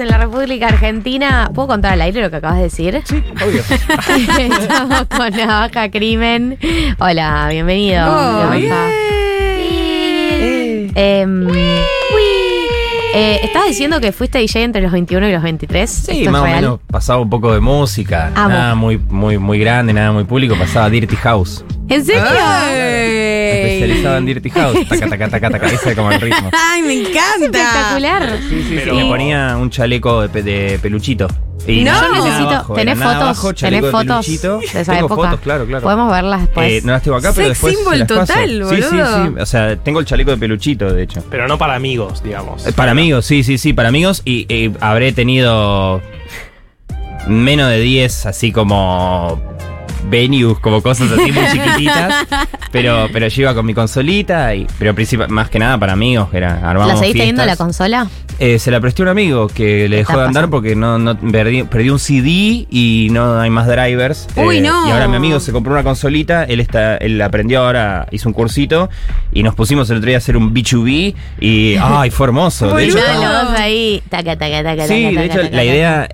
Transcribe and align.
en 0.00 0.08
la 0.08 0.18
República 0.18 0.68
Argentina. 0.68 1.50
¿Puedo 1.54 1.68
contar 1.68 1.92
al 1.92 2.02
aire 2.02 2.20
lo 2.20 2.30
que 2.30 2.36
acabas 2.36 2.56
de 2.56 2.64
decir? 2.64 3.02
Sí, 3.04 3.22
obvio. 3.44 3.62
Estamos 4.60 5.06
con 5.06 5.30
Navaja 5.30 5.90
Crimen. 5.90 6.58
Hola, 6.98 7.48
bienvenido. 7.50 8.06
Oh, 8.08 8.50
bien. 8.50 8.72
Em, 10.94 11.48
eh, 13.14 13.40
estabas 13.42 13.68
diciendo 13.68 14.00
que 14.00 14.12
fuiste 14.12 14.38
DJ 14.38 14.64
entre 14.64 14.82
los 14.82 14.92
21 14.92 15.28
y 15.28 15.32
los 15.32 15.42
23. 15.42 15.90
Sí, 15.90 16.12
¿Esto 16.12 16.24
es 16.24 16.30
más 16.30 16.42
o 16.42 16.46
menos 16.46 16.80
pasaba 16.86 17.20
un 17.20 17.30
poco 17.30 17.52
de 17.52 17.60
música. 17.60 18.32
Amo. 18.34 18.48
Nada 18.48 18.74
muy, 18.74 18.98
muy, 18.98 19.38
muy 19.38 19.58
grande, 19.58 19.92
nada 19.92 20.12
muy 20.12 20.24
público. 20.24 20.56
Pasaba 20.58 20.90
Dirty 20.90 21.16
House. 21.16 21.64
¿En 21.88 22.04
serio? 22.04 22.22
Especializado 22.24 24.16
en 24.18 24.26
Dirty 24.26 24.50
House. 24.50 24.88
Taca, 24.88 25.08
taca, 25.08 25.28
taca, 25.28 25.50
taca. 25.50 25.66
Ese 25.66 25.86
era 25.90 25.96
como 25.96 26.10
el 26.12 26.20
ritmo. 26.26 26.50
Ay, 26.52 26.82
me 26.82 26.94
encanta. 26.94 27.44
Espectacular. 27.44 28.38
Sí, 28.48 28.62
sí, 28.68 28.74
Pero- 28.76 28.92
sí. 28.92 29.02
Me 29.04 29.08
ponía 29.08 29.56
un 29.56 29.70
chaleco 29.70 30.22
de, 30.22 30.28
pe- 30.28 30.42
de 30.42 30.78
peluchito. 30.80 31.28
Y 31.66 31.82
No. 31.82 31.92
nada 31.92 32.06
Yo 32.08 32.24
necesito. 32.24 32.48
abajo, 32.50 32.74
¿Tenés 32.74 32.96
era 32.96 33.00
nada 33.04 33.12
fotos? 33.14 33.22
abajo, 33.38 33.52
chaleco 33.52 33.70
¿Tenés 33.70 33.82
de 33.82 33.90
fotos 33.90 34.26
peluchito. 34.26 34.58
de 34.74 34.80
esa 34.80 34.92
Tengo 34.92 35.06
época? 35.06 35.22
fotos, 35.30 35.40
claro, 35.40 35.66
claro. 35.66 35.82
Podemos 35.82 36.10
verlas 36.12 36.40
después. 36.42 36.72
Eh, 36.72 36.80
no 36.84 36.92
las 36.92 37.02
tengo 37.02 37.16
acá, 37.16 37.32
pero 37.34 37.48
Sex 37.48 37.48
después 37.48 37.72
se 37.72 37.78
symbol 37.78 37.98
las 37.98 38.08
paso. 38.08 38.20
total, 38.20 38.48
Sí, 38.48 38.76
sí, 38.76 38.82
boludo. 38.96 39.24
sí. 39.26 39.32
O 39.40 39.46
sea, 39.46 39.76
tengo 39.76 40.00
el 40.00 40.06
chaleco 40.06 40.30
de 40.30 40.36
peluchito, 40.36 40.92
de 40.92 41.02
hecho. 41.02 41.24
Pero 41.30 41.48
no 41.48 41.58
para 41.58 41.74
amigos, 41.74 42.22
digamos. 42.22 42.66
Eh, 42.66 42.72
Para 42.72 42.92
amigos, 42.92 43.26
sí, 43.26 43.42
sí, 43.42 43.58
sí, 43.58 43.72
para 43.72 43.88
amigos. 43.88 44.22
Y, 44.24 44.46
y 44.52 44.72
habré 44.80 45.12
tenido 45.12 46.00
menos 47.26 47.68
de 47.70 47.80
10, 47.80 48.26
así 48.26 48.52
como 48.52 49.40
venues, 50.08 50.58
como 50.58 50.82
cosas 50.82 51.10
así 51.12 51.32
muy 51.32 51.44
chiquititas. 51.50 52.26
Pero, 52.72 53.08
pero 53.10 53.28
yo 53.28 53.42
iba 53.42 53.54
con 53.54 53.64
mi 53.64 53.72
consolita, 53.72 54.54
y, 54.54 54.66
pero 54.78 54.94
más 55.28 55.48
que 55.48 55.58
nada 55.58 55.78
para 55.78 55.94
amigos, 55.94 56.28
que 56.28 56.36
era 56.36 56.68
armamos 56.68 56.94
¿La 56.94 56.96
seguís 56.96 57.14
teniendo 57.14 57.42
la 57.46 57.56
consola? 57.56 58.06
Eh, 58.38 58.58
se 58.58 58.70
la 58.70 58.80
presté 58.80 59.00
a 59.00 59.04
un 59.04 59.08
amigo 59.08 59.46
que 59.48 59.88
le 59.88 59.96
dejó 59.98 60.12
de 60.12 60.24
andar 60.24 60.32
pasando? 60.32 60.50
porque 60.50 60.76
no, 60.76 60.98
no 60.98 61.16
perdí, 61.16 61.62
perdí 61.62 61.88
un 61.88 61.98
CD 61.98 62.66
y 62.68 63.08
no 63.12 63.40
hay 63.40 63.48
más 63.48 63.66
drivers. 63.66 64.26
Eh, 64.36 64.44
Uy, 64.44 64.60
no. 64.60 64.86
Y 64.86 64.90
ahora 64.90 65.08
mi 65.08 65.16
amigo 65.16 65.40
se 65.40 65.52
compró 65.52 65.72
una 65.72 65.84
consolita, 65.84 66.44
él 66.44 66.60
está, 66.60 66.98
él 66.98 67.22
aprendió 67.22 67.60
ahora, 67.60 68.06
hizo 68.10 68.28
un 68.28 68.34
cursito 68.34 68.90
y 69.32 69.42
nos 69.42 69.54
pusimos 69.54 69.88
el 69.88 69.98
otro 69.98 70.08
día 70.08 70.16
a 70.16 70.18
hacer 70.18 70.36
un 70.36 70.52
B2B 70.52 71.14
y 71.40 71.76
ay, 71.80 72.10
fue 72.10 72.26
hermoso. 72.26 72.74
De 72.74 72.84
hecho, 72.84 72.98
ahí. 73.56 74.02
Taca, 74.10 74.36
taca, 74.36 74.62
taca, 74.62 74.86
Sí, 74.86 75.14
de 75.14 75.24
hecho, 75.24 75.42
la 75.50 75.64
idea, 75.64 76.08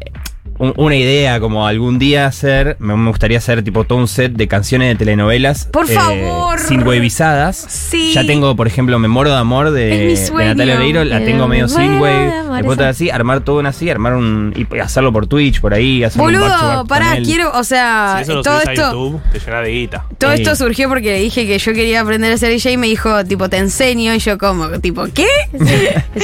un- 0.62 0.72
una 0.76 0.96
idea 0.96 1.40
como 1.40 1.66
algún 1.66 1.98
día 1.98 2.26
hacer, 2.26 2.76
me, 2.78 2.96
me 2.96 3.08
gustaría 3.10 3.38
hacer 3.38 3.62
tipo 3.62 3.84
todo 3.84 3.98
un 3.98 4.08
set 4.08 4.32
de 4.32 4.46
canciones 4.48 4.88
de 4.88 4.94
telenovelas. 4.96 5.66
Por 5.66 5.86
favor. 5.88 6.58
Sin 6.60 6.86
wavizadas. 6.86 7.56
Sí. 7.68 8.12
Ya 8.14 8.24
tengo, 8.26 8.54
por 8.56 8.66
ejemplo, 8.66 8.98
Me 8.98 9.08
muero 9.08 9.30
de 9.30 9.36
amor 9.38 9.70
de, 9.72 9.92
Es 9.92 9.98
mi 10.00 10.06
de 10.22 10.26
sueño. 10.28 10.48
Natalia 10.50 10.76
Oreiro, 10.76 11.04
la 11.04 11.18
Me 11.18 11.24
tengo 11.26 11.48
medio 11.48 11.68
sin 11.68 11.80
amor, 11.80 12.56
Después 12.56 12.78
así, 12.80 13.10
armar 13.10 13.40
todo 13.40 13.58
un 13.58 13.66
así, 13.66 13.90
armar 13.90 14.14
un. 14.14 14.54
y 14.56 14.78
hacerlo 14.78 15.12
por 15.12 15.26
Twitch, 15.26 15.60
por 15.60 15.74
ahí, 15.74 16.04
hacer 16.04 16.20
un 16.20 16.26
Boludo, 16.28 16.48
back 16.48 16.76
con 16.78 16.86
pará, 16.86 17.16
él. 17.16 17.24
quiero, 17.24 17.50
o 17.52 17.64
sea, 17.64 18.14
Si 18.18 18.22
eso 18.22 18.34
lo 18.36 18.42
todo 18.42 18.58
a 18.58 18.62
esto. 18.62 18.92
YouTube, 18.92 19.20
te 19.32 19.38
llena 19.40 19.60
de 19.62 19.70
guita. 19.70 20.04
Todo 20.18 20.30
Eh. 20.32 20.34
esto 20.36 20.54
surgió 20.54 20.88
porque 20.88 21.12
le 21.12 21.18
dije 21.20 21.46
que 21.46 21.58
yo 21.58 21.72
quería 21.72 22.00
aprender 22.02 22.32
a 22.32 22.36
ser 22.36 22.50
DJ 22.50 22.72
y 22.72 22.76
me 22.76 22.86
dijo, 22.86 23.24
tipo, 23.24 23.48
te 23.48 23.56
enseño. 23.56 24.14
Y 24.14 24.18
yo, 24.20 24.38
como, 24.38 24.68
tipo, 24.80 25.04
¿qué? 25.12 25.26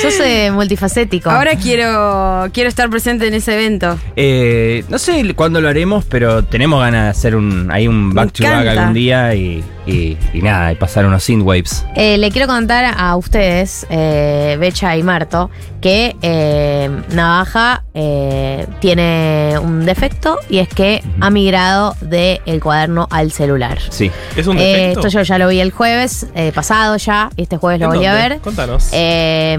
Sos 0.00 0.14
eh, 0.20 0.50
multifacético. 0.52 1.30
Ahora 1.30 1.56
quiero, 1.56 2.48
quiero 2.52 2.68
estar 2.68 2.88
presente 2.90 3.26
en 3.26 3.34
ese 3.34 3.54
evento. 3.54 3.98
Eh, 4.16 4.27
no 4.88 4.98
sé 4.98 5.34
cuándo 5.34 5.60
lo 5.60 5.68
haremos, 5.68 6.04
pero 6.04 6.44
tenemos 6.44 6.80
ganas 6.80 7.04
de 7.04 7.10
hacer 7.10 7.36
un, 7.36 7.70
ahí 7.70 7.86
un 7.88 8.12
back 8.14 8.32
to 8.32 8.44
back 8.44 8.66
algún 8.66 8.94
día 8.94 9.34
y, 9.34 9.62
y, 9.86 10.16
y 10.32 10.42
nada, 10.42 10.72
y 10.72 10.74
pasar 10.76 11.06
unos 11.06 11.22
synthwaves. 11.24 11.84
Eh, 11.96 12.18
le 12.18 12.30
quiero 12.30 12.46
contar 12.46 12.94
a 12.96 13.16
ustedes, 13.16 13.86
eh, 13.90 14.56
Becha 14.60 14.96
y 14.96 15.02
Marto, 15.02 15.50
que 15.80 16.16
eh, 16.22 16.90
Navaja 17.12 17.84
eh, 17.94 18.66
tiene 18.80 19.54
un 19.62 19.84
defecto 19.84 20.38
y 20.48 20.58
es 20.58 20.68
que 20.68 21.02
ha 21.20 21.30
migrado 21.30 21.94
del 22.00 22.60
cuaderno 22.62 23.06
al 23.10 23.30
celular. 23.32 23.78
Sí. 23.90 24.10
Es 24.36 24.46
un 24.46 24.58
Eh, 24.58 24.62
defecto. 24.62 25.06
esto 25.06 25.18
yo 25.18 25.22
ya 25.22 25.38
lo 25.38 25.48
vi 25.48 25.60
el 25.60 25.70
jueves 25.70 26.26
eh, 26.34 26.52
pasado 26.54 26.96
ya, 26.96 27.30
y 27.36 27.42
este 27.42 27.56
jueves 27.56 27.80
lo 27.80 27.86
¿En 27.86 27.92
volví 27.92 28.06
a 28.06 28.14
ver. 28.14 28.38
Contanos. 28.40 28.88
Eh, 28.92 29.56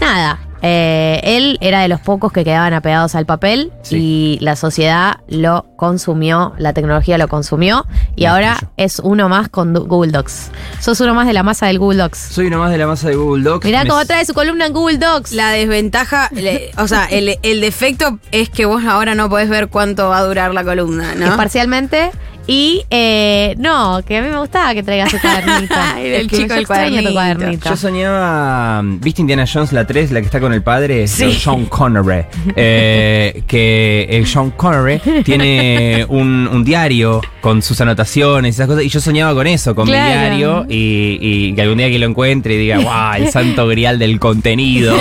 nada, 0.00 0.38
eh, 0.62 1.20
él 1.24 1.58
era 1.60 1.80
de 1.80 1.88
los 1.88 2.00
pocos 2.00 2.32
que 2.32 2.44
quedaban 2.44 2.72
apegados 2.74 3.14
al 3.14 3.26
papel 3.26 3.72
Sí. 3.82 3.96
y 4.38 4.44
la 4.44 4.56
sociedad 4.56 5.18
lo 5.28 5.66
consumió, 5.76 6.52
la 6.58 6.72
tecnología 6.72 7.16
lo 7.18 7.28
consumió 7.28 7.86
y 8.16 8.26
ahora 8.26 8.56
yo. 8.60 8.68
es 8.76 8.98
uno 9.02 9.28
más 9.28 9.48
con 9.48 9.72
Google 9.72 10.12
Docs. 10.12 10.50
Sos 10.80 11.00
uno 11.00 11.14
más 11.14 11.26
de 11.26 11.32
la 11.32 11.42
masa 11.42 11.66
del 11.66 11.78
Google 11.78 11.98
Docs. 12.02 12.18
Soy 12.18 12.46
uno 12.48 12.58
más 12.58 12.70
de 12.70 12.78
la 12.78 12.86
masa 12.86 13.08
de 13.08 13.16
Google 13.16 13.42
Docs. 13.44 13.64
Mirá 13.64 13.84
Me- 13.84 13.90
cómo 13.90 14.04
trae 14.04 14.24
su 14.26 14.34
columna 14.34 14.66
en 14.66 14.72
Google 14.72 14.98
Docs. 14.98 15.32
La 15.32 15.50
desventaja, 15.52 16.28
le- 16.32 16.70
o 16.76 16.86
sea, 16.88 17.06
el, 17.06 17.38
el 17.42 17.60
defecto 17.60 18.18
es 18.32 18.50
que 18.50 18.66
vos 18.66 18.84
ahora 18.84 19.14
no 19.14 19.28
podés 19.30 19.48
ver 19.48 19.68
cuánto 19.68 20.08
va 20.10 20.18
a 20.18 20.24
durar 20.24 20.52
la 20.52 20.64
columna, 20.64 21.12
Es 21.14 21.18
¿no? 21.18 21.36
parcialmente. 21.36 22.10
Y 22.52 22.84
eh, 22.90 23.54
no, 23.58 24.02
que 24.04 24.18
a 24.18 24.22
mí 24.22 24.28
me 24.28 24.38
gustaba 24.38 24.74
que 24.74 24.82
traigas 24.82 25.08
tu 25.12 25.18
cuadernito. 25.22 25.72
Ay, 25.78 26.06
el 26.08 26.14
Es 26.22 26.26
que 26.28 26.36
chico 26.36 26.54
del 26.54 26.66
cuadernito. 26.66 27.12
cuadernito. 27.12 27.70
Yo 27.70 27.76
soñaba. 27.76 28.80
¿Viste 28.84 29.20
Indiana 29.20 29.44
Jones 29.46 29.72
la 29.72 29.86
3, 29.86 30.10
la 30.10 30.18
que 30.20 30.26
está 30.26 30.40
con 30.40 30.52
el 30.52 30.60
padre? 30.62 31.06
Sí. 31.06 31.32
Sean 31.32 31.66
Connery. 31.66 32.24
Eh, 32.56 33.44
que 33.46 34.06
eh, 34.10 34.26
Sean 34.26 34.50
Connery 34.50 35.22
tiene 35.22 36.04
un, 36.08 36.48
un 36.52 36.64
diario 36.64 37.20
con 37.40 37.62
sus 37.62 37.80
anotaciones 37.80 38.54
y 38.54 38.56
esas 38.56 38.66
cosas. 38.68 38.84
Y 38.84 38.88
yo 38.88 39.00
soñaba 39.00 39.34
con 39.34 39.46
eso, 39.46 39.74
con 39.74 39.86
Claro. 39.86 40.04
mi 40.04 40.10
diario. 40.36 40.66
Y, 40.68 41.18
y 41.20 41.54
que 41.54 41.62
algún 41.62 41.78
día 41.78 41.88
que 41.88 41.98
lo 41.98 42.06
encuentre 42.06 42.54
y 42.54 42.58
diga, 42.58 42.78
¡guau! 42.82 43.14
El 43.22 43.30
santo 43.30 43.66
grial 43.66 43.98
del 43.98 44.18
contenido. 44.20 44.94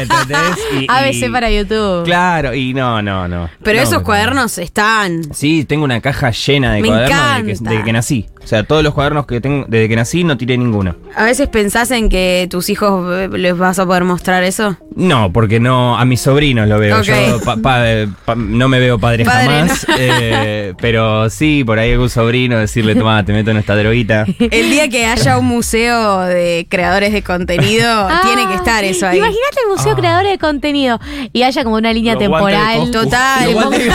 ¿Entendés? 0.00 0.58
Y- 0.80 0.86
ABC 0.88 1.26
y- 1.26 1.30
para 1.30 1.50
YouTube. 1.50 2.04
Claro, 2.04 2.54
y 2.54 2.74
no, 2.74 3.02
no, 3.02 3.28
no. 3.28 3.48
Pero 3.62 3.78
No, 3.78 3.82
esos 3.84 4.02
cuadernos 4.02 4.58
están. 4.58 5.22
Sí, 5.34 5.64
tengo 5.64 5.84
una 5.84 6.00
caja 6.00 6.30
llena 6.30 6.72
de 6.74 6.82
Me 6.82 6.88
cuadernos 6.88 7.18
desde 7.18 7.44
que, 7.44 7.50
encanta. 7.52 7.70
desde 7.70 7.84
que 7.84 7.92
nací. 7.92 8.26
O 8.42 8.46
sea, 8.46 8.62
todos 8.64 8.82
los 8.82 8.92
cuadernos 8.92 9.26
que 9.26 9.40
tengo 9.40 9.64
desde 9.68 9.88
que 9.88 9.96
nací 9.96 10.22
no 10.24 10.36
tiré 10.36 10.58
ninguno. 10.58 10.96
A 11.16 11.24
veces 11.24 11.48
pensás 11.48 11.90
en 11.92 12.08
que 12.10 12.46
tus 12.50 12.68
hijos 12.68 13.10
eh, 13.18 13.28
les 13.38 13.56
vas 13.56 13.78
a 13.78 13.86
poder 13.86 14.04
mostrar 14.04 14.42
eso. 14.42 14.76
No, 14.94 15.32
porque 15.32 15.60
no, 15.60 15.96
a 15.98 16.04
mis 16.04 16.20
sobrinos 16.20 16.68
lo 16.68 16.78
veo. 16.78 17.00
Yo 17.02 17.40
pa- 17.44 17.56
pa- 17.56 17.90
eh, 17.90 18.08
pa- 18.24 18.34
no 18.34 18.68
me 18.68 18.78
veo 18.80 18.98
padre, 18.98 19.24
Padre, 19.24 19.46
jamás. 19.46 19.86
eh, 19.98 20.74
pero 20.78 21.30
sí, 21.30 21.64
por 21.64 21.73
ahí 21.78 21.92
algún 21.92 22.10
sobrino 22.10 22.58
decirle, 22.58 22.94
toma, 22.94 23.24
te 23.24 23.32
meto 23.32 23.50
en 23.50 23.56
esta 23.58 23.74
droguita. 23.76 24.24
El 24.50 24.70
día 24.70 24.88
que 24.88 25.06
haya 25.06 25.38
un 25.38 25.46
museo 25.46 26.20
de 26.20 26.66
creadores 26.68 27.12
de 27.12 27.22
contenido, 27.22 27.88
Ah, 28.10 28.20
tiene 28.24 28.46
que 28.48 28.54
estar 28.54 28.84
eso 28.84 29.06
ahí. 29.06 29.18
Imagínate 29.18 29.56
el 29.64 29.70
museo 29.70 29.92
Ah. 29.92 29.96
creadores 29.96 30.30
de 30.32 30.38
contenido 30.38 31.00
y 31.32 31.42
haya 31.42 31.64
como 31.64 31.76
una 31.76 31.92
línea 31.92 32.14
Los 32.14 32.22
temporal. 32.22 32.90
Total. 32.90 33.54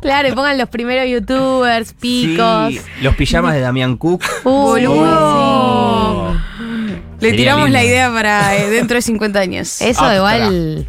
Claro, 0.00 0.28
y 0.28 0.32
pongan 0.32 0.58
los 0.58 0.68
primeros 0.68 1.08
youtubers, 1.08 1.92
picos. 1.94 2.72
Sí, 2.74 2.80
los 3.02 3.14
pijamas 3.14 3.54
de 3.54 3.60
Damián 3.60 3.96
Cook. 3.96 4.22
Uy, 4.44 4.86
Boludo. 4.86 6.32
Le 7.20 7.28
Sería 7.30 7.36
tiramos 7.36 7.64
lindo. 7.66 7.78
la 7.78 7.84
idea 7.84 8.10
para 8.12 8.56
eh, 8.56 8.68
dentro 8.70 8.96
de 8.96 9.02
50 9.02 9.38
años. 9.38 9.80
Eso 9.80 10.00
Ah, 10.04 10.16
igual 10.16 10.86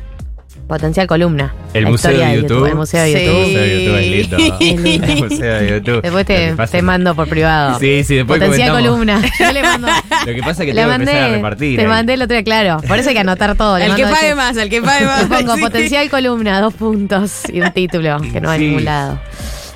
potencial 0.67 1.07
columna. 1.07 1.53
El 1.73 1.87
museo 1.87 2.11
de 2.17 2.41
YouTube. 2.41 2.65
El 2.67 2.75
museo 2.75 3.01
de 3.03 3.13
Sí. 3.13 3.25
YouTube. 3.25 3.45
El 3.45 3.45
museo 3.45 3.61
de 3.61 4.21
YouTube 4.23 4.57
es 4.59 4.79
lindo. 4.81 5.07
El 5.13 5.23
museo 5.23 5.59
de 5.59 5.69
YouTube. 5.69 6.01
Después 6.01 6.25
te, 6.25 6.55
que 6.55 6.67
te 6.67 6.81
mando 6.81 7.15
por 7.15 7.27
privado. 7.27 7.79
Sí, 7.79 8.03
sí, 8.03 8.15
después 8.15 8.39
Potencial 8.39 8.69
comentamos. 8.69 8.97
columna. 8.97 9.21
Yo 9.39 9.51
le 9.51 9.61
mando. 9.63 9.87
Lo 9.87 10.33
que 10.33 10.39
pasa 10.41 10.51
es 10.51 10.57
que 10.59 10.65
le 10.67 10.81
tengo 10.81 10.91
que 10.91 10.97
mandé, 10.97 11.11
empezar 11.11 11.29
a 11.29 11.35
repartir. 11.35 11.75
te 11.75 11.81
ahí. 11.81 11.87
mandé 11.87 12.13
el 12.13 12.21
otro 12.21 12.33
día, 12.35 12.43
claro. 12.43 12.77
Por 12.87 12.97
eso 12.99 13.09
hay 13.09 13.15
que 13.15 13.21
anotar 13.21 13.55
todo. 13.55 13.77
Le 13.77 13.85
El 13.85 13.95
que 13.95 14.03
pague 14.05 14.35
más, 14.35 14.57
el 14.57 14.69
que 14.69 14.81
pague 14.81 15.05
más. 15.05 15.23
Pongo 15.29 15.55
Sí. 15.55 15.61
potencial 15.61 16.09
columna, 16.09 16.61
dos 16.61 16.73
puntos 16.73 17.43
y 17.51 17.61
un 17.61 17.71
título, 17.71 18.19
que 18.21 18.39
no 18.41 18.47
va 18.47 18.53
a 18.55 18.57
Sí. 18.57 18.65
ningún 18.67 18.85
lado. 18.85 19.19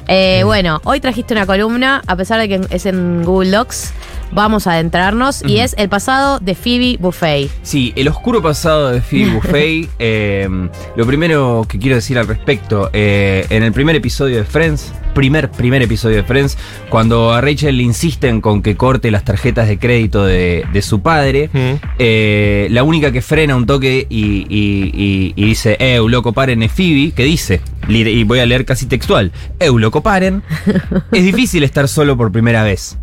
Eh, 0.10 0.44
bueno, 0.46 0.80
hoy 0.86 1.02
trajiste 1.02 1.34
una 1.34 1.46
columna, 1.46 2.02
a 2.08 2.16
pesar 2.16 2.40
de 2.40 2.48
que 2.48 2.62
es 2.70 2.86
en 2.86 3.24
Google 3.26 3.52
Docs, 3.52 3.92
vamos 4.32 4.68
a 4.68 4.74
adentrarnos, 4.74 5.44
y 5.46 5.58
es 5.60 5.76
el 5.78 5.90
pasado 5.90 6.40
de 6.40 6.56
Phoebe 6.56 6.98
Buffet. 7.00 7.50
Sí, 7.64 7.94
el 7.96 8.08
oscuro 8.08 8.42
pasado 8.42 8.90
de 8.92 9.02
Phoebe 9.02 9.32
Buffet. 9.34 9.90
eh, 10.00 10.48
lo 10.96 11.06
primero 11.06 11.66
que 11.68 11.80
quiero 11.80 11.96
decir 11.96 12.18
al 12.18 12.28
respecto, 12.28 12.90
eh, 12.94 13.46
en 13.50 13.64
el 13.64 13.72
primer 13.72 13.96
episodio 13.96 14.38
de 14.38 14.44
Friends, 14.44 14.94
primer, 15.14 15.50
primer 15.50 15.82
episodio 15.82 16.18
de 16.18 16.24
Friends, 16.24 16.58
cuando 16.90 17.32
a 17.34 17.42
Rachel 17.42 17.78
le 17.78 17.84
insisten 17.84 18.40
con 18.42 18.62
que 18.62 18.76
corte 18.76 19.10
las 19.12 19.24
tarjetas 19.24 19.68
de 19.68 19.80
crédito 19.80 20.26
de, 20.26 20.66
de 20.72 20.82
su 20.82 21.02
padre, 21.02 21.50
eh, 21.98 22.68
la 22.70 22.84
única 22.84 23.12
que 23.12 23.22
frena 23.22 23.56
un 23.56 23.66
toque 23.66 24.06
y, 24.10 24.46
y- 24.50 24.92
y- 24.94 25.34
y 25.36 25.46
dice, 25.46 25.76
Eu, 25.80 26.08
loco, 26.08 26.34
paren, 26.34 26.62
es 26.64 26.72
Phoebe, 26.72 27.12
que 27.16 27.24
dice, 27.24 27.62
y 27.88 28.24
voy 28.26 28.40
a 28.40 28.46
leer 28.46 28.66
casi 28.66 28.86
textual, 28.86 29.32
Eu, 29.60 29.78
loco, 29.80 30.02
paren, 30.04 30.44
es 31.12 31.24
difícil 31.24 31.64
estar 31.64 31.88
solo 31.88 32.16
por 32.18 32.32
primera 32.32 32.64
vez. 32.64 32.98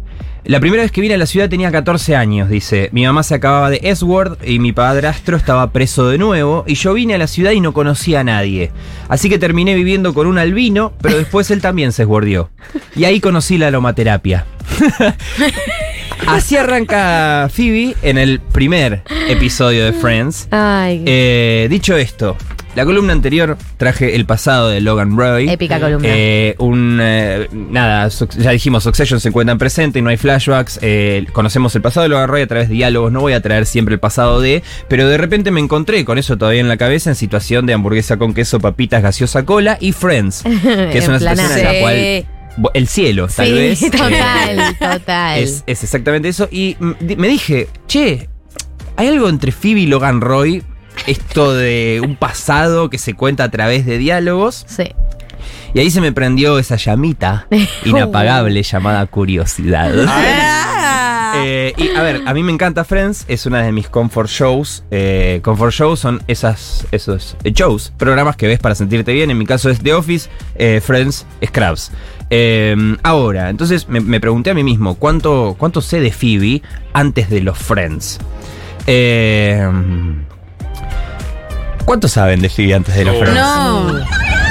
La 0.46 0.60
primera 0.60 0.82
vez 0.82 0.92
que 0.92 1.00
vine 1.00 1.14
a 1.14 1.18
la 1.18 1.24
ciudad 1.24 1.48
tenía 1.48 1.72
14 1.72 2.16
años, 2.16 2.50
dice. 2.50 2.90
Mi 2.92 3.06
mamá 3.06 3.22
se 3.22 3.34
acababa 3.34 3.70
de 3.70 3.80
S-Word 3.82 4.36
y 4.44 4.58
mi 4.58 4.72
padrastro 4.72 5.38
estaba 5.38 5.70
preso 5.70 6.06
de 6.08 6.18
nuevo 6.18 6.64
y 6.66 6.74
yo 6.74 6.92
vine 6.92 7.14
a 7.14 7.18
la 7.18 7.26
ciudad 7.28 7.52
y 7.52 7.60
no 7.60 7.72
conocía 7.72 8.20
a 8.20 8.24
nadie. 8.24 8.70
Así 9.08 9.30
que 9.30 9.38
terminé 9.38 9.74
viviendo 9.74 10.12
con 10.12 10.26
un 10.26 10.36
albino, 10.36 10.92
pero 11.00 11.16
después 11.16 11.50
él 11.50 11.62
también 11.62 11.92
se 11.92 12.02
esguardió. 12.02 12.50
Y 12.94 13.04
ahí 13.04 13.20
conocí 13.20 13.56
la 13.56 13.68
aromaterapia. 13.68 14.44
Así 16.26 16.56
arranca 16.56 17.48
Phoebe 17.50 17.96
en 18.02 18.18
el 18.18 18.40
primer 18.40 19.02
episodio 19.28 19.86
de 19.86 19.94
Friends. 19.94 20.48
Ay, 20.50 21.02
Eh, 21.06 21.68
dicho 21.70 21.96
esto, 21.96 22.36
la 22.74 22.84
columna 22.84 23.12
anterior 23.12 23.56
traje 23.76 24.16
el 24.16 24.26
pasado 24.26 24.68
de 24.68 24.80
Logan 24.80 25.16
Roy. 25.16 25.48
épica 25.48 25.78
columna. 25.80 26.08
Eh, 26.10 26.54
un 26.58 26.98
eh, 27.00 27.48
nada, 27.52 28.08
ya 28.38 28.50
dijimos, 28.50 28.82
Succession 28.82 29.20
se 29.20 29.28
encuentra 29.28 29.52
en 29.52 29.58
presente 29.58 29.98
y 30.00 30.02
no 30.02 30.10
hay 30.10 30.16
flashbacks. 30.16 30.78
eh, 30.82 31.26
conocemos 31.32 31.74
el 31.76 31.82
pasado 31.82 32.02
de 32.04 32.08
Logan 32.08 32.28
Roy 32.28 32.42
a 32.42 32.46
través 32.46 32.68
de 32.68 32.74
diálogos. 32.74 33.12
No 33.12 33.20
voy 33.20 33.32
a 33.32 33.40
traer 33.40 33.66
siempre 33.66 33.94
el 33.94 34.00
pasado 34.00 34.40
de, 34.40 34.62
pero 34.88 35.08
de 35.08 35.16
repente 35.18 35.50
me 35.50 35.60
encontré 35.60 36.04
con 36.04 36.18
eso 36.18 36.36
todavía 36.36 36.60
en 36.60 36.68
la 36.68 36.76
cabeza 36.76 37.10
en 37.10 37.16
situación 37.16 37.66
de 37.66 37.74
hamburguesa 37.74 38.16
con 38.16 38.34
queso, 38.34 38.58
papitas, 38.60 39.02
gaseosa, 39.02 39.44
cola 39.44 39.78
y 39.80 39.92
Friends, 39.92 40.42
que 40.62 40.98
es 40.98 41.06
una 41.08 41.18
situación 41.18 41.52
en 41.52 41.64
la 41.64 41.80
cual 41.80 42.26
el 42.74 42.86
cielo, 42.88 43.26
tal 43.28 43.46
sí, 43.46 43.52
vez. 43.52 43.82
eh, 43.82 43.90
total, 43.90 44.76
total. 44.98 45.38
es, 45.38 45.64
es 45.66 45.82
exactamente 45.82 46.28
eso. 46.28 46.48
Y 46.50 46.76
me 46.80 47.28
dije, 47.28 47.68
che, 47.86 48.28
¿hay 48.96 49.08
algo 49.08 49.28
entre 49.28 49.52
Phoebe 49.52 49.80
y 49.80 49.86
Logan 49.86 50.20
Roy? 50.20 50.62
Esto 51.06 51.54
de 51.54 52.00
un 52.04 52.16
pasado 52.16 52.90
que 52.90 52.98
se 52.98 53.14
cuenta 53.14 53.44
a 53.44 53.50
través 53.50 53.86
de 53.86 53.98
diálogos. 53.98 54.64
Sí. 54.66 54.94
Y 55.74 55.80
ahí 55.80 55.90
se 55.90 56.00
me 56.00 56.12
prendió 56.12 56.58
esa 56.58 56.76
llamita 56.76 57.46
inapagable 57.84 58.62
llamada 58.62 59.04
curiosidad. 59.06 59.92
Ah. 60.06 61.34
Eh, 61.38 61.72
y 61.76 61.88
a 61.96 62.02
ver, 62.02 62.22
a 62.26 62.32
mí 62.32 62.44
me 62.44 62.52
encanta 62.52 62.84
Friends, 62.84 63.24
es 63.26 63.44
una 63.44 63.60
de 63.62 63.72
mis 63.72 63.88
comfort 63.88 64.30
shows. 64.30 64.84
Eh, 64.92 65.40
comfort 65.42 65.72
shows 65.72 65.98
son 65.98 66.22
esas, 66.28 66.86
esos 66.92 67.36
eh, 67.42 67.50
shows, 67.52 67.92
programas 67.96 68.36
que 68.36 68.46
ves 68.46 68.60
para 68.60 68.76
sentirte 68.76 69.12
bien. 69.12 69.30
En 69.30 69.38
mi 69.38 69.44
caso 69.44 69.68
es 69.68 69.80
The 69.80 69.94
Office, 69.94 70.30
eh, 70.54 70.80
Friends, 70.80 71.26
Scrubs. 71.44 71.90
Eh, 72.30 72.96
ahora, 73.02 73.50
entonces 73.50 73.88
me, 73.88 74.00
me 74.00 74.20
pregunté 74.20 74.50
a 74.50 74.54
mí 74.54 74.62
mismo, 74.62 74.94
¿cuánto, 74.94 75.56
¿cuánto 75.58 75.80
sé 75.80 75.98
de 75.98 76.12
Phoebe 76.12 76.62
antes 76.92 77.28
de 77.28 77.40
los 77.40 77.58
Friends? 77.58 78.20
Eh, 78.86 79.68
¿Cuánto 81.84 82.08
saben 82.08 82.40
de 82.40 82.48
Phoebe 82.48 82.74
antes 82.74 82.94
de 82.94 83.04
los 83.04 83.14
Oh. 83.14 83.18
Friends? 83.20 83.34
No. 83.40 83.98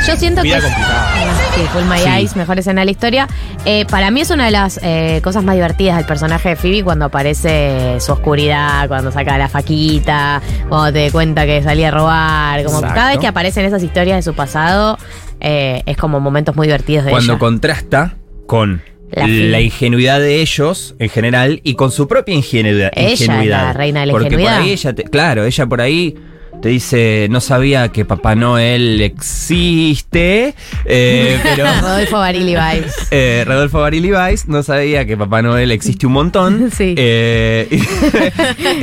Yo 0.07 0.17
siento 0.17 0.41
que 0.41 0.49
es, 0.53 0.61
complicada. 0.61 1.11
Sí, 1.55 1.61
Full 1.71 1.83
My 1.83 1.97
Sí. 1.99 2.09
Eyes, 2.09 2.35
mejor 2.35 2.59
escena 2.59 2.81
de 2.81 2.85
la 2.85 2.91
historia. 2.91 3.27
Eh, 3.65 3.85
para 3.89 4.11
mí 4.11 4.19
es 4.21 4.29
una 4.31 4.45
de 4.45 4.51
las 4.51 4.79
eh, 4.83 5.21
cosas 5.23 5.43
más 5.45 5.55
divertidas 5.55 5.95
del 5.97 6.05
personaje 6.05 6.49
de 6.49 6.55
Phoebe 6.57 6.83
cuando 6.83 7.05
aparece 7.05 7.97
su 7.99 8.11
oscuridad, 8.11 8.87
cuando 8.89 9.11
saca 9.11 9.37
la 9.37 9.47
faquita, 9.47 10.41
cuando 10.67 10.91
te 10.93 11.09
cuenta 11.11 11.45
que 11.45 11.63
salía 11.63 11.87
a 11.87 11.91
robar. 11.91 12.63
Como 12.65 12.77
Exacto. 12.79 12.95
cada 12.95 13.09
vez 13.11 13.19
que 13.19 13.27
aparecen 13.27 13.65
esas 13.65 13.81
historias 13.81 14.17
de 14.17 14.23
su 14.23 14.33
pasado, 14.35 14.97
eh, 15.39 15.83
es 15.85 15.95
como 15.97 16.19
momentos 16.19 16.55
muy 16.55 16.67
divertidos 16.67 17.05
de 17.05 17.11
cuando 17.11 17.33
ella. 17.33 17.39
contrasta 17.39 18.15
con 18.45 18.81
La 19.11 19.21
la, 19.25 19.57
fi- 19.59 19.63
ingenuidad 19.65 20.19
de 20.19 20.41
ellos 20.41 20.95
en 20.99 21.09
general 21.09 21.61
y 21.63 21.75
con 21.75 21.91
su 21.91 22.07
propia 22.09 22.35
ingenuidad. 22.35 22.91
Ella 22.93 23.09
es 23.13 23.19
la 23.21 23.25
ingenuidad. 23.25 23.75
reina 23.75 23.99
de 24.01 24.05
la 24.07 24.11
Porque 24.11 24.25
ingenuidad. 24.27 24.55
por 24.57 24.63
ahí 24.63 24.71
ella, 24.71 24.93
te- 24.93 25.03
claro, 25.05 25.45
ella 25.45 25.65
por 25.65 25.79
ahí 25.81 26.15
te 26.61 26.69
dice, 26.69 27.27
no 27.29 27.41
sabía 27.41 27.89
que 27.89 28.05
Papá 28.05 28.35
Noel 28.35 29.01
existe, 29.01 30.55
eh, 30.85 31.39
pero... 31.43 31.65
Rodolfo 31.81 32.17
Barili 32.19 32.55
Vibes. 32.55 32.93
Eh, 33.15 33.43
Rodolfo 33.45 33.79
Barili 33.79 34.11
Weiss 34.11 34.47
no 34.47 34.63
sabía 34.63 35.05
que 35.05 35.15
Papá 35.15 35.41
Noel 35.43 35.71
existe 35.71 36.07
un 36.07 36.13
montón. 36.13 36.71
Sí. 36.77 36.95
Eh, 36.97 37.67
y, 37.69 37.75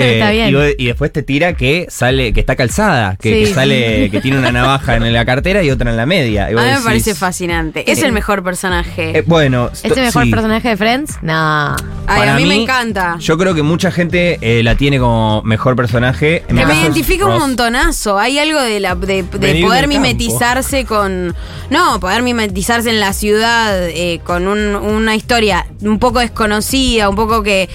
Está 0.01 0.31
bien. 0.31 0.57
Y, 0.79 0.87
después 0.87 1.13
te 1.13 1.23
tira 1.23 1.55
que 1.55 1.87
sale, 1.89 2.33
que 2.33 2.41
está 2.41 2.55
calzada, 2.55 3.17
que, 3.17 3.31
Sí. 3.31 3.45
que 3.47 3.55
sale, 3.55 4.11
que 4.11 4.21
tiene 4.21 4.39
una 4.39 4.53
navaja 4.53 4.97
en 4.97 5.13
la 5.13 5.25
cartera 5.25 5.63
y 5.63 5.71
otra 5.71 5.91
en 5.91 5.97
la 5.97 6.07
media. 6.07 6.51
Y 6.51 6.55
A 6.55 6.63
mí 6.63 6.71
me 6.71 6.85
parece 6.85 7.15
fascinante. 7.15 7.91
Es 7.91 8.03
el 8.03 8.13
mejor 8.13 8.45
personaje. 8.45 9.19
eh, 9.19 9.25
bueno, 9.27 9.71
¿Es 9.73 9.85
el 9.85 10.05
mejor 10.05 10.25
sí. 10.25 10.31
personaje 10.31 10.69
de 10.69 10.77
Friends? 10.77 11.19
No. 11.23 11.75
Ay, 12.07 12.29
a 12.29 12.35
mí, 12.35 12.47
me 12.47 12.63
encanta. 12.63 13.17
Yo 13.19 13.37
creo 13.39 13.55
que 13.55 13.63
mucha 13.63 13.91
gente 13.91 14.39
eh, 14.41 14.63
la 14.63 14.75
tiene 14.77 14.99
como 14.99 15.43
mejor 15.43 15.77
personaje. 15.77 16.45
En 16.49 16.57
me 16.57 16.63
identifica 16.63 17.27
un 17.27 17.33
Ross. 17.33 17.43
Montonazo. 17.61 18.19
Hay 18.19 18.39
algo 18.39 18.61
de, 18.61 18.81
la, 18.81 18.95
de, 18.95 19.25
poder 19.25 19.89
mimetizarse 19.89 20.85
con. 20.85 21.35
No, 21.71 22.01
poder 22.01 22.23
mimetizarse 22.23 22.91
en 22.91 23.01
la 23.01 23.12
ciudad 23.12 23.89
eh, 23.89 24.21
con 24.25 24.47
un- 24.49 24.75
una 24.77 25.15
historia 25.17 25.67
un 25.83 25.99
poco 25.99 26.21
desconocida, 26.21 27.09
un 27.09 27.17
poco 27.17 27.43
que. 27.43 27.69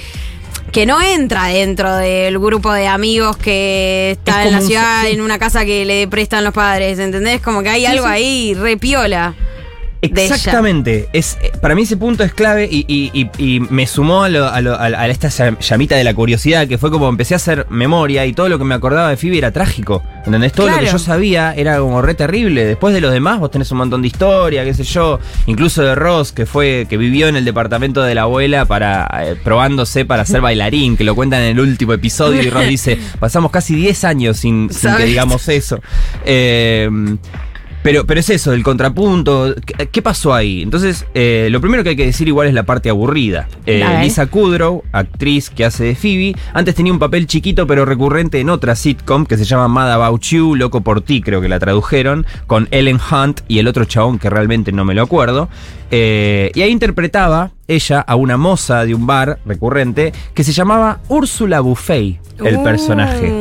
Que 0.72 0.86
no 0.86 1.00
entra 1.02 1.46
dentro 1.46 1.96
del 1.96 2.38
grupo 2.38 2.74
de 2.74 2.88
amigos 2.88 3.38
que 3.38 4.12
está 4.12 4.42
Es 4.42 4.48
en 4.48 4.52
la 4.54 4.60
un- 4.60 4.68
ciudad, 4.68 5.04
sí. 5.06 5.12
en 5.14 5.22
una 5.22 5.40
casa 5.40 5.64
que 5.64 5.86
le 5.86 6.06
prestan 6.10 6.44
los 6.44 6.54
padres, 6.54 7.00
¿entendés? 7.00 7.40
Como 7.40 7.64
que 7.64 7.70
hay 7.70 7.86
algo 7.86 8.06
ahí 8.08 8.54
re 8.56 8.76
piola. 10.02 10.16
de 10.16 10.26
ella. 10.26 10.36
Exactamente. 10.36 11.10
Es, 11.14 11.38
eh, 11.42 11.52
para 11.62 11.76
mí 11.76 11.84
ese 11.84 11.98
punto 11.98 12.24
es 12.24 12.34
clave 12.34 12.68
y, 12.72 12.86
y- 12.88 13.12
y- 13.14 13.56
y 13.56 13.60
me 13.60 13.88
sumó 13.88 14.24
a, 14.24 14.30
lo- 14.30 14.48
a 14.50 14.62
lo- 14.62 14.80
a- 14.80 15.08
esta 15.08 15.30
llam- 15.30 15.58
llamita 15.60 15.96
de 15.96 16.04
la 16.04 16.14
curiosidad, 16.14 16.68
que 16.68 16.78
fue 16.78 16.92
como 16.92 17.10
empecé 17.10 17.34
a 17.34 17.38
hacer 17.38 17.66
memoria 17.70 18.26
y 18.26 18.34
todo 18.34 18.50
lo 18.50 18.58
que 18.58 18.64
me 18.66 18.76
acordaba 18.76 19.10
de 19.10 19.18
Phoebe 19.18 19.38
era 19.40 19.52
trágico. 19.52 20.04
¿Entendés? 20.26 20.54
Todo 20.54 20.70
lo 20.70 20.80
que 20.80 20.86
yo 20.88 21.00
sabía 21.00 21.54
era 21.56 21.78
como 21.80 22.02
re 22.02 22.16
terrible. 22.16 22.66
Después 22.66 22.94
de 22.94 23.02
los 23.02 23.12
demás, 23.14 23.40
vos 23.40 23.52
tenés 23.52 23.72
un 23.72 23.78
montón 23.80 24.02
de 24.02 24.08
historia, 24.08 24.64
qué 24.64 24.74
sé 24.74 24.84
yo. 24.84 25.20
Incluso 25.46 25.84
de 25.84 25.94
Ross, 25.96 26.32
que 26.32 26.46
fue, 26.46 26.88
que 26.90 26.98
vivió 26.98 27.28
en 27.28 27.36
el 27.36 27.46
departamento 27.46 28.02
de 28.04 28.16
la 28.16 28.24
abuela 28.24 28.66
para 28.66 29.08
eh, 29.24 29.36
probándose 29.44 30.06
para 30.06 30.26
ser 30.26 30.42
bailarín, 30.42 30.98
que 30.98 31.04
lo 31.04 31.14
cuentan 31.16 31.42
en 31.42 31.58
el 31.58 31.60
último 31.60 31.94
episodio, 31.94 32.42
y 32.42 32.50
Ross 32.50 32.68
dice, 32.68 32.98
pasamos 33.20 33.52
casi 33.52 33.76
10 33.76 34.04
años 34.04 34.38
sin, 34.38 34.70
sin 34.72 34.96
que 34.96 35.06
digamos 35.06 35.48
eso. 35.50 35.80
Eh, 36.26 36.90
pero, 37.86 38.06
pero 38.08 38.20
es 38.20 38.30
eso, 38.32 38.52
el 38.52 38.64
contrapunto. 38.64 39.54
¿Qué, 39.64 39.88
qué 39.88 40.02
pasó 40.02 40.34
ahí? 40.34 40.64
Entonces, 40.64 41.06
eh, 41.14 41.50
lo 41.52 41.62
primero 41.62 41.84
que 41.84 41.90
hay 41.90 41.96
que 41.96 42.06
decir 42.08 42.28
igual 42.28 42.48
es 42.48 42.56
la 42.56 42.64
parte 42.64 42.90
aburrida. 42.90 43.48
Eh. 43.68 43.86
Lisa 44.02 44.26
Kudrow, 44.26 44.84
actriz 44.92 45.52
que 45.52 45.66
hace 45.66 45.84
de 45.84 45.96
Phoebe, 45.96 46.36
antes 46.56 46.74
tenía 46.74 46.92
un 46.92 46.98
papel 46.98 47.28
chiquito 47.28 47.68
pero 47.68 47.86
recurrente 47.86 48.40
en 48.40 48.50
otra 48.50 48.76
sitcom 48.76 49.28
que 49.28 49.38
se 49.38 49.46
llama 49.46 49.68
Mad 49.68 49.92
About 49.92 50.24
You, 50.24 50.56
Loco 50.56 50.82
por 50.82 51.02
ti, 51.02 51.22
creo 51.22 51.42
que 51.42 51.48
la 51.48 51.60
tradujeron, 51.60 52.26
con 52.48 52.68
Ellen 52.72 53.00
Hunt 53.00 53.42
y 53.48 53.60
el 53.60 53.68
otro 53.68 53.86
chabón 53.86 54.18
que 54.18 54.32
realmente 54.32 54.72
no 54.72 54.84
me 54.84 54.96
lo 54.96 55.04
acuerdo. 55.04 55.48
Eh, 55.92 56.52
y 56.56 56.62
ahí 56.64 56.72
interpretaba 56.72 57.52
ella 57.68 58.00
a 58.00 58.16
una 58.16 58.36
moza 58.36 58.84
de 58.84 58.96
un 58.96 59.06
bar 59.06 59.38
recurrente 59.46 60.12
que 60.34 60.44
se 60.44 60.54
llamaba 60.54 61.02
Úrsula 61.08 61.60
Buffet, 61.60 62.20
el 62.44 62.58
Uh, 62.58 62.64
personaje. 62.64 63.32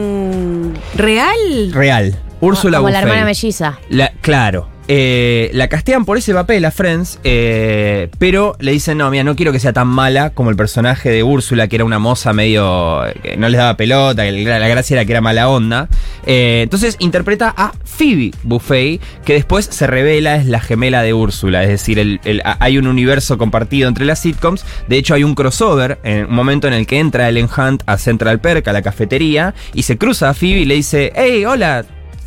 ¿Real? 0.97 1.73
Real. 1.73 2.15
Úrsula 2.45 2.79
Como 2.79 2.91
la 2.91 3.01
hermana 3.01 3.25
melliza. 3.25 3.79
La- 3.89 4.13
claro. 4.21 4.69
Eh, 4.87 5.49
la 5.55 5.69
castean 5.69 6.05
por 6.05 6.19
ese 6.19 6.35
papel 6.35 6.63
a 6.67 6.71
Friends, 6.71 7.19
eh, 7.25 8.11
pero 8.19 8.55
le 8.59 8.73
dicen, 8.73 8.99
no, 8.99 9.11
mira, 9.11 9.25
no 9.25 9.35
quiero 9.35 9.51
que 9.51 9.59
sea 9.59 9.73
tan 9.73 9.89
mala 9.89 10.29
como 10.35 10.51
el 10.51 10.57
personaje 10.57 11.09
de 11.09 11.23
Úrsula, 11.23 11.69
que 11.69 11.77
era 11.77 11.87
una 11.87 11.99
moza 11.99 12.35
medio... 12.35 13.01
que 13.23 13.39
no 13.39 13.49
les 13.49 13.57
daba 13.57 13.79
pelota, 13.79 14.25
que 14.25 14.33
la 14.33 14.59
la 14.59 14.69
gracia 14.69 14.97
era 14.97 15.07
que 15.07 15.13
era 15.13 15.23
mala 15.23 15.49
onda. 15.49 15.89
Eh, 16.27 16.61
entonces 16.65 16.97
interpreta 16.99 17.55
a 17.57 17.73
Phoebe 17.83 18.33
Buffet, 18.43 19.01
que 19.25 19.33
después 19.33 19.65
se 19.65 19.87
revela 19.87 20.37
es 20.37 20.45
la 20.45 20.61
gemela 20.61 21.03
de 21.03 21.15
Úrsula, 21.15 21.63
es 21.63 21.71
decir, 21.71 21.99
el- 21.99 22.21
el- 22.25 22.43
a- 22.45 22.59
hay 22.61 22.77
un 22.77 22.87
universo 22.87 23.39
compartido 23.39 23.89
entre 23.89 24.05
las 24.05 24.19
sitcoms. 24.19 24.67
De 24.87 24.99
hecho, 24.99 25.15
hay 25.15 25.25
un 25.25 25.35
crossover, 25.35 25.99
en 26.05 26.27
un 26.27 26.35
momento 26.35 26.69
en 26.69 26.75
el 26.75 26.87
que 26.87 26.99
entra 26.99 27.31
Ellen 27.31 27.49
Hunt 27.57 27.83
a 27.87 27.97
Central 27.97 28.39
Perk, 28.39 28.69
a 28.69 28.73
la 28.75 28.83
cafetería, 28.83 29.55
y 29.73 29.85
se 29.85 29.97
cruza 29.97 30.29
a 30.29 30.35
Phoebe 30.35 30.61
y 30.61 30.65
le 30.67 30.75
dice, 30.75 31.11
hey, 31.17 31.47
hola, 31.47 31.87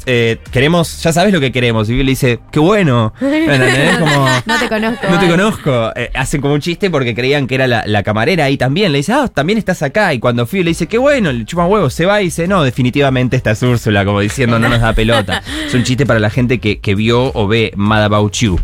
eh, 0.09 0.37
queremos, 0.51 1.03
ya 1.03 1.11
sabes 1.11 1.33
lo 1.33 1.41
que 1.41 1.51
queremos. 1.51 1.89
Y 1.89 1.91
Phoebe 1.91 2.05
le 2.05 2.11
dice, 2.11 2.39
qué 2.49 2.59
bueno. 2.59 3.13
¿Entendés? 3.21 3.97
Como, 3.97 4.25
No 4.45 4.57
te 4.57 4.69
conozco. 4.69 5.07
no 5.09 5.19
te 5.19 5.27
conozco. 5.27 5.91
Eh, 5.95 6.09
hacen 6.13 6.39
como 6.41 6.53
un 6.53 6.61
chiste 6.61 6.89
porque 6.89 7.13
creían 7.13 7.45
que 7.45 7.55
era 7.55 7.67
la, 7.67 7.83
la 7.85 8.03
camarera 8.03 8.45
ahí 8.45 8.55
también. 8.57 8.93
Le 8.93 8.99
dice, 8.99 9.11
ah, 9.11 9.27
también 9.27 9.59
estás 9.59 9.83
acá. 9.83 10.13
Y 10.13 10.19
cuando 10.19 10.47
Phoebe 10.47 10.63
le 10.63 10.71
dice, 10.71 10.87
qué 10.87 10.97
bueno, 10.97 11.31
le 11.33 11.43
chupa 11.43 11.65
huevo, 11.65 11.89
se 11.89 12.05
va 12.05 12.21
y 12.21 12.25
dice, 12.25 12.47
no, 12.47 12.63
definitivamente 12.63 13.35
esta 13.35 13.51
es 13.51 13.61
Úrsula, 13.61 14.05
como 14.05 14.21
diciendo, 14.21 14.57
no 14.57 14.69
nos 14.69 14.79
da 14.79 14.93
pelota. 14.93 15.43
Es 15.67 15.73
un 15.73 15.83
chiste 15.83 16.05
para 16.05 16.21
la 16.21 16.29
gente 16.29 16.59
que, 16.59 16.79
que 16.79 16.95
vio 16.95 17.31
o 17.33 17.47
ve 17.47 17.73
Mad 17.75 18.05
About 18.05 18.33
You. 18.33 18.57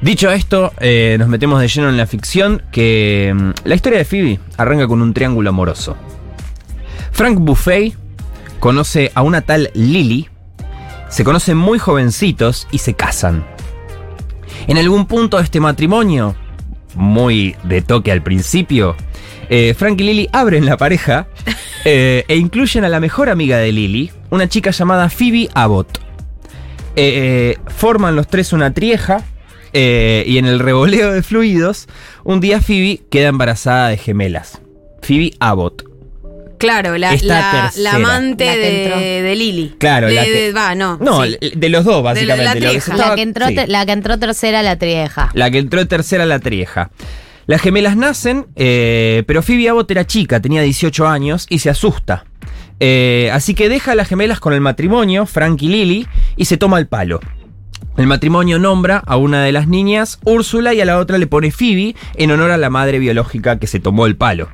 Dicho 0.00 0.30
esto, 0.32 0.72
eh, 0.80 1.16
nos 1.18 1.28
metemos 1.28 1.60
de 1.60 1.68
lleno 1.68 1.90
en 1.90 1.98
la 1.98 2.06
ficción, 2.06 2.62
que 2.72 3.34
mm, 3.36 3.50
la 3.64 3.74
historia 3.74 3.98
de 3.98 4.06
Phoebe 4.06 4.40
arranca 4.56 4.88
con 4.88 5.02
un 5.02 5.12
triángulo 5.12 5.50
amoroso. 5.50 5.94
Frank 7.12 7.38
Buffet 7.38 7.92
conoce 8.60 9.12
a 9.14 9.20
una 9.20 9.42
tal 9.42 9.70
Lily, 9.74 10.29
se 11.10 11.24
conocen 11.24 11.56
muy 11.56 11.78
jovencitos 11.78 12.66
y 12.70 12.78
se 12.78 12.94
casan. 12.94 13.44
En 14.66 14.78
algún 14.78 15.06
punto 15.06 15.36
de 15.36 15.44
este 15.44 15.60
matrimonio, 15.60 16.34
muy 16.94 17.56
de 17.64 17.82
toque 17.82 18.12
al 18.12 18.22
principio, 18.22 18.96
eh, 19.48 19.74
Frank 19.76 20.00
y 20.00 20.04
Lily 20.04 20.28
abren 20.32 20.64
la 20.64 20.76
pareja 20.76 21.26
eh, 21.84 22.24
e 22.28 22.36
incluyen 22.36 22.84
a 22.84 22.88
la 22.88 23.00
mejor 23.00 23.28
amiga 23.28 23.58
de 23.58 23.72
Lily, 23.72 24.10
una 24.30 24.48
chica 24.48 24.70
llamada 24.70 25.10
Phoebe 25.10 25.48
Abbott. 25.54 26.00
Eh, 26.96 27.58
forman 27.66 28.16
los 28.16 28.28
tres 28.28 28.52
una 28.52 28.72
trieja 28.72 29.24
y 29.72 30.38
en 30.38 30.46
el 30.46 30.58
revoleo 30.58 31.12
de 31.12 31.22
fluidos, 31.22 31.86
un 32.24 32.40
día 32.40 32.60
Phoebe 32.60 33.02
queda 33.10 33.28
embarazada 33.28 33.88
de 33.88 33.96
gemelas. 33.96 34.60
Phoebe 35.02 35.32
Abbott. 35.38 35.89
Claro, 36.60 36.96
la, 36.98 37.16
la, 37.22 37.92
amante 37.94 38.44
de, 38.44 39.22
de 39.22 39.34
Lily. 39.34 39.74
Claro, 39.78 40.06
De- 40.06 40.14
la 40.14 40.24
que- 40.24 40.30
de- 40.30 40.52
Va, 40.52 40.74
no. 40.76 40.98
No, 41.00 41.24
sí. 41.24 41.36
de 41.56 41.68
los 41.70 41.84
dos, 41.84 42.02
básicamente. 42.02 42.44
la 42.44 42.54
Lo 42.54 42.60
que 42.60 42.60
se 42.60 42.68
trieja. 42.68 42.92
estaba- 42.92 43.08
La 43.10 43.16
que, 43.16 43.22
entró 43.22 43.46
sí. 43.48 43.56
la 43.66 43.86
que 43.86 43.92
entró 43.92 44.18
tercera, 44.18 44.62
la 44.62 44.76
trieja. 44.76 45.30
La 45.34 45.50
que 45.50 45.58
entró 45.58 45.86
tercera 45.88 46.26
la 46.26 46.38
trieja. 46.38 46.90
Las 47.46 47.62
gemelas 47.62 47.96
nacen, 47.96 48.46
eh, 48.54 49.24
pero 49.26 49.42
Phoebe 49.42 49.68
Abbott 49.70 49.90
era 49.90 50.06
chica, 50.06 50.38
tenía 50.40 50.62
18 50.62 51.08
años 51.08 51.46
y 51.48 51.58
se 51.60 51.70
asusta. 51.70 52.24
Eh, 52.78 53.30
así 53.32 53.54
que 53.54 53.68
deja 53.68 53.92
a 53.92 53.94
las 53.94 54.06
gemelas 54.08 54.38
con 54.38 54.52
el 54.52 54.60
matrimonio, 54.60 55.26
Frank 55.26 55.60
y 55.62 55.68
Lily, 55.68 56.06
y 56.36 56.44
se 56.44 56.56
toma 56.58 56.78
el 56.78 56.86
palo. 56.86 57.20
El 57.96 58.06
matrimonio 58.06 58.58
nombra 58.58 58.98
a 59.04 59.16
una 59.16 59.42
de 59.42 59.52
las 59.52 59.66
niñas 59.66 60.18
Úrsula 60.24 60.74
y 60.74 60.80
a 60.80 60.84
la 60.84 60.98
otra 60.98 61.18
le 61.18 61.26
pone 61.26 61.50
Phoebe 61.50 61.96
en 62.16 62.30
honor 62.30 62.52
a 62.52 62.56
la 62.56 62.70
madre 62.70 62.98
biológica 62.98 63.58
que 63.58 63.66
se 63.66 63.80
tomó 63.80 64.06
el 64.06 64.16
palo. 64.16 64.48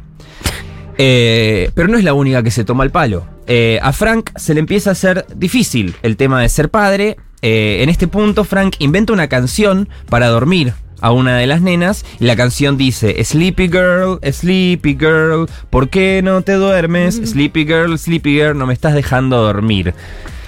Eh, 0.99 1.71
pero 1.75 1.88
no 1.88 1.99
es 1.99 2.05
la 2.05 2.15
única 2.15 2.43
que 2.43 2.50
se 2.50 2.65
toma 2.65 2.85
el 2.85 2.91
palo. 2.91 3.26
Eh, 3.47 3.79
a 3.83 3.93
Frank 3.93 4.31
se 4.37 4.55
le 4.55 4.61
empieza 4.61 4.91
a 4.91 4.93
hacer 4.93 5.26
difícil 5.35 5.95
el 6.03 6.17
tema 6.17 6.41
de 6.41 6.49
ser 6.49 6.71
padre. 6.71 7.17
Eh, 7.43 7.83
en 7.83 7.88
este 7.88 8.09
punto, 8.09 8.45
Frank 8.45 8.76
inventa 8.79 9.12
una 9.12 9.29
canción 9.29 9.88
para 10.09 10.29
dormir 10.29 10.73
a 11.00 11.12
una 11.12 11.37
de 11.37 11.47
las 11.47 11.61
nenas 11.61 12.05
y 12.19 12.25
la 12.25 12.37
canción 12.37 12.79
dice 12.79 13.23
Sleepy 13.23 13.69
Girl, 13.69 14.19
Sleepy 14.23 14.97
Girl, 14.99 15.47
¿por 15.69 15.91
qué 15.91 16.23
no 16.25 16.41
te 16.43 16.53
duermes? 16.53 17.17
Sleepy 17.17 17.67
Girl, 17.67 17.99
Sleepy 17.99 18.35
Girl, 18.35 18.57
no 18.57 18.67
me 18.67 18.73
estás 18.73 18.95
dejando 18.95 19.43
dormir. 19.43 19.95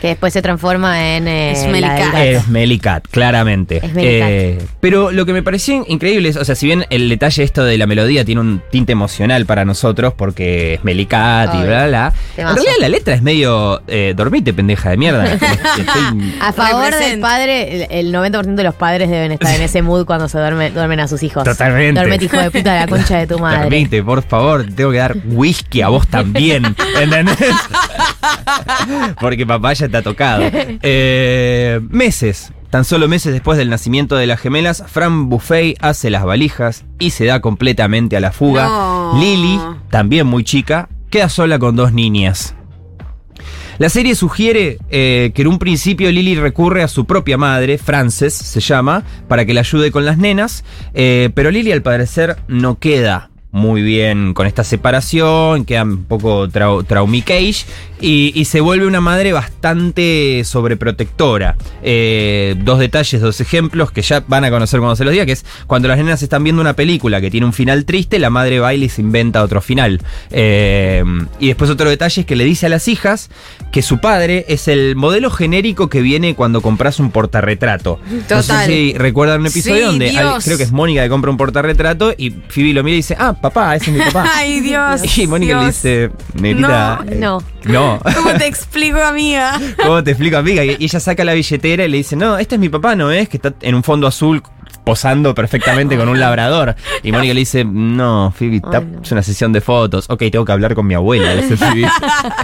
Que 0.00 0.08
después 0.08 0.32
se 0.32 0.42
transforma 0.42 1.16
en. 1.16 1.26
eh, 1.28 1.54
Smelly 1.56 1.80
la 1.80 1.94
del 1.94 2.02
Cat. 2.04 2.12
gato. 2.12 2.24
Es 2.24 2.42
Smelly 2.44 2.78
Cat, 2.78 3.04
claramente. 3.10 3.76
Es 3.78 3.90
Smelly 3.90 4.08
Eh, 4.08 4.58
pero 4.80 5.10
lo 5.10 5.26
que 5.26 5.32
me 5.32 5.42
pareció 5.42 5.84
increíble 5.88 6.28
es, 6.28 6.36
o 6.36 6.44
sea, 6.44 6.54
si 6.54 6.66
bien 6.66 6.84
el 6.90 7.08
detalle 7.08 7.42
esto 7.42 7.64
de 7.64 7.76
la 7.78 7.86
melodía 7.86 8.24
tiene 8.24 8.40
un 8.40 8.62
tinte 8.70 8.92
emocional 8.92 9.44
para 9.46 9.64
nosotros, 9.64 10.14
porque 10.16 10.74
es 10.74 10.80
Smelly 10.80 11.06
Cat 11.06 11.54
y 11.54 11.58
bla, 11.58 11.66
bla, 11.66 11.86
bla. 11.88 12.12
En 12.36 12.46
realidad 12.54 12.72
la 12.80 12.88
letra 12.88 13.14
es 13.14 13.22
medio, 13.22 13.82
eh, 13.88 14.14
dormite, 14.16 14.52
pendeja 14.54 14.90
de 14.90 14.96
mierda. 14.96 15.24
Estoy- 15.34 16.34
A 16.40 16.52
favor 16.52 16.94
del 16.94 17.18
padre, 17.20 17.86
el, 17.98 18.06
el 18.06 18.14
90% 18.14 18.54
de 18.54 18.62
los 18.64 18.74
padres 18.74 19.10
deben 19.10 19.32
estar 19.32 19.54
en 19.54 19.62
ese 19.62 19.82
mood 19.82 20.04
cuando 20.06 20.28
se 20.28 20.38
duerme, 20.38 20.70
duermen 20.70 21.00
a 21.00 21.08
sus 21.08 21.22
hijos. 21.22 21.44
Totalmente. 21.44 22.00
Dormete, 22.00 22.24
hijo 22.26 22.36
de 22.38 22.50
puta, 22.50 22.74
de 22.74 22.80
la 22.80 22.86
concha 22.86 23.18
de 23.18 23.26
tu 23.26 23.38
madre. 23.38 23.62
Dormite, 23.62 24.02
por 24.02 24.22
favor, 24.22 24.64
tengo 24.74 24.92
que 24.92 24.98
dar 24.98 25.16
whisky 25.26 25.82
a 25.82 25.88
vos 25.88 26.06
también. 26.06 26.76
¿Entendés? 27.00 27.36
Porque 29.20 29.46
papá 29.46 29.72
ya 29.72 29.87
te 29.88 29.96
ha 29.96 30.02
tocado. 30.02 30.44
Eh, 30.82 31.80
meses. 31.90 32.52
Tan 32.70 32.84
solo 32.84 33.08
meses 33.08 33.32
después 33.32 33.56
del 33.56 33.70
nacimiento 33.70 34.16
de 34.16 34.26
las 34.26 34.40
gemelas, 34.40 34.84
Fran 34.86 35.30
Buffet 35.30 35.76
hace 35.80 36.10
las 36.10 36.24
valijas 36.24 36.84
y 36.98 37.10
se 37.10 37.24
da 37.24 37.40
completamente 37.40 38.16
a 38.16 38.20
la 38.20 38.30
fuga. 38.30 38.68
No. 38.68 39.18
Lily, 39.18 39.58
también 39.90 40.26
muy 40.26 40.44
chica, 40.44 40.88
queda 41.08 41.30
sola 41.30 41.58
con 41.58 41.76
dos 41.76 41.92
niñas. 41.92 42.54
La 43.78 43.88
serie 43.88 44.16
sugiere 44.16 44.78
eh, 44.90 45.30
que 45.34 45.42
en 45.42 45.48
un 45.48 45.58
principio 45.60 46.10
Lily 46.10 46.34
recurre 46.34 46.82
a 46.82 46.88
su 46.88 47.04
propia 47.04 47.38
madre, 47.38 47.78
Frances 47.78 48.34
se 48.34 48.60
llama, 48.60 49.04
para 49.28 49.46
que 49.46 49.54
la 49.54 49.60
ayude 49.60 49.92
con 49.92 50.04
las 50.04 50.18
nenas, 50.18 50.64
eh, 50.94 51.30
pero 51.34 51.52
Lily 51.52 51.70
al 51.70 51.82
parecer 51.82 52.36
no 52.48 52.78
queda 52.78 53.30
muy 53.50 53.82
bien 53.82 54.34
con 54.34 54.46
esta 54.46 54.64
separación, 54.64 55.64
queda 55.64 55.84
un 55.84 56.04
poco 56.04 56.48
trau 56.48 56.82
y, 58.00 58.32
y 58.34 58.44
se 58.44 58.60
vuelve 58.60 58.86
una 58.86 59.00
madre 59.00 59.32
bastante 59.32 60.42
sobreprotectora. 60.44 61.56
Eh, 61.82 62.54
dos 62.58 62.78
detalles, 62.78 63.20
dos 63.20 63.40
ejemplos 63.40 63.90
que 63.90 64.02
ya 64.02 64.22
van 64.26 64.44
a 64.44 64.50
conocer 64.50 64.80
cuando 64.80 64.96
se 64.96 65.04
los 65.04 65.12
diga, 65.12 65.26
que 65.26 65.32
es 65.32 65.44
cuando 65.66 65.88
las 65.88 65.98
nenas 65.98 66.22
están 66.22 66.44
viendo 66.44 66.60
una 66.60 66.74
película 66.74 67.20
que 67.20 67.30
tiene 67.30 67.46
un 67.46 67.52
final 67.52 67.84
triste, 67.84 68.18
la 68.18 68.30
madre 68.30 68.60
va 68.60 68.74
y 68.74 68.78
les 68.78 68.98
inventa 68.98 69.42
otro 69.42 69.60
final. 69.60 70.00
Eh, 70.30 71.02
y 71.40 71.48
después 71.48 71.70
otro 71.70 71.88
detalle 71.88 72.20
es 72.22 72.26
que 72.26 72.36
le 72.36 72.44
dice 72.44 72.66
a 72.66 72.68
las 72.68 72.88
hijas 72.88 73.30
que 73.72 73.82
su 73.82 73.98
padre 73.98 74.44
es 74.48 74.68
el 74.68 74.96
modelo 74.96 75.30
genérico 75.30 75.88
que 75.88 76.00
viene 76.00 76.34
cuando 76.34 76.60
compras 76.60 77.00
un 77.00 77.10
portarretrato. 77.10 77.98
No 78.10 78.42
sé 78.42 78.48
Total. 78.48 78.66
si 78.66 78.94
recuerdan 78.94 79.40
un 79.40 79.46
episodio 79.46 79.76
Sí, 79.78 79.82
donde 79.82 80.10
creo 80.44 80.56
que 80.56 80.62
es 80.62 80.72
Mónica 80.72 81.02
que 81.02 81.08
compra 81.08 81.30
un 81.30 81.36
portarretrato 81.36 82.14
y 82.16 82.30
Phoebe 82.30 82.72
lo 82.72 82.82
mira 82.82 82.94
y 82.94 82.98
dice, 82.98 83.16
ah, 83.18 83.34
papá, 83.40 83.76
ese 83.76 83.90
es 83.90 83.96
mi 83.96 84.04
papá. 84.04 84.30
Ay, 84.34 84.60
Dios. 84.60 85.18
y 85.18 85.26
Mónica 85.26 85.60
le 85.60 85.66
dice, 85.66 86.10
nenita, 86.34 87.00
eh, 87.08 87.16
No. 87.16 87.42
No. 87.64 88.00
¿Cómo 88.16 88.32
te 88.34 88.46
explico, 88.46 89.00
amiga? 89.00 89.60
¿Cómo 89.82 90.02
te 90.02 90.12
explico, 90.12 90.36
amiga? 90.36 90.64
Y 90.64 90.78
y 90.78 90.84
ella 90.84 91.00
saca 91.00 91.24
la 91.24 91.34
billetera 91.34 91.84
y 91.84 91.88
le 91.88 91.96
dice, 91.98 92.16
no, 92.16 92.38
este 92.38 92.54
es 92.54 92.60
mi 92.60 92.68
papá, 92.68 92.94
¿no 92.94 93.10
es? 93.10 93.28
Que 93.28 93.36
está 93.38 93.52
en 93.60 93.74
un 93.74 93.82
fondo 93.82 94.06
azul 94.06 94.42
posando 94.84 95.34
perfectamente 95.34 95.98
con 95.98 96.08
un 96.08 96.18
labrador. 96.18 96.74
Y 97.02 97.12
Mónica 97.12 97.34
le 97.34 97.40
dice, 97.40 97.62
no, 97.62 98.32
Phoebe, 98.34 98.60
no. 98.60 99.02
es 99.02 99.12
una 99.12 99.22
sesión 99.22 99.52
de 99.52 99.60
fotos. 99.60 100.08
Ok, 100.08 100.20
tengo 100.32 100.46
que 100.46 100.52
hablar 100.52 100.74
con 100.74 100.86
mi 100.86 100.94
abuela, 100.94 101.34
dice 101.34 101.58
Phoebe. 101.58 101.86